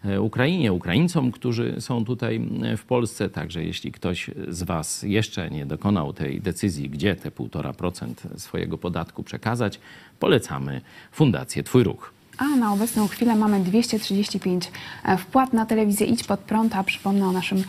[0.05, 3.31] e, Ukrainie, Ukraińcom, którzy są tutaj e, w Polsce.
[3.31, 9.23] Także jeśli ktoś z Was jeszcze nie dokonał tej decyzji, gdzie te 1,5% swojego podatku
[9.23, 9.81] przekazać,
[10.19, 10.81] polecamy
[11.13, 12.16] Fundację Twój Ruch.
[12.39, 14.71] A na obecną chwilę mamy 235
[15.19, 17.65] wpłat na telewizję Idź Pod Prąd, a przypomnę o naszym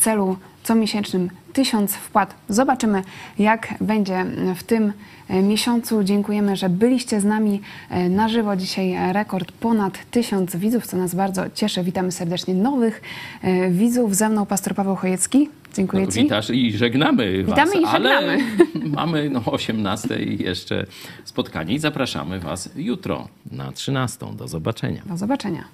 [0.00, 2.34] celu comiesięcznym 1000 wpłat.
[2.48, 3.02] Zobaczymy,
[3.38, 4.26] jak będzie
[4.56, 4.92] w tym
[5.42, 6.04] miesiącu.
[6.04, 7.60] Dziękujemy, że byliście z nami
[8.10, 8.56] na żywo.
[8.56, 11.82] Dzisiaj rekord ponad 1000 widzów, co nas bardzo cieszy.
[11.82, 13.02] Witamy serdecznie nowych
[13.70, 14.16] widzów.
[14.16, 15.48] Ze mną pastor Paweł Chojecki.
[15.74, 16.22] Dziękuję no, Ci.
[16.22, 18.08] Witasz i żegnamy Witamy was, i żegnamy.
[18.10, 18.38] ale
[18.96, 20.86] mamy no, 18 jeszcze
[21.24, 24.26] spotkanie i zapraszamy Was jutro na 13.
[24.36, 25.02] Do zobaczenia.
[25.06, 25.64] Do zobaczenia.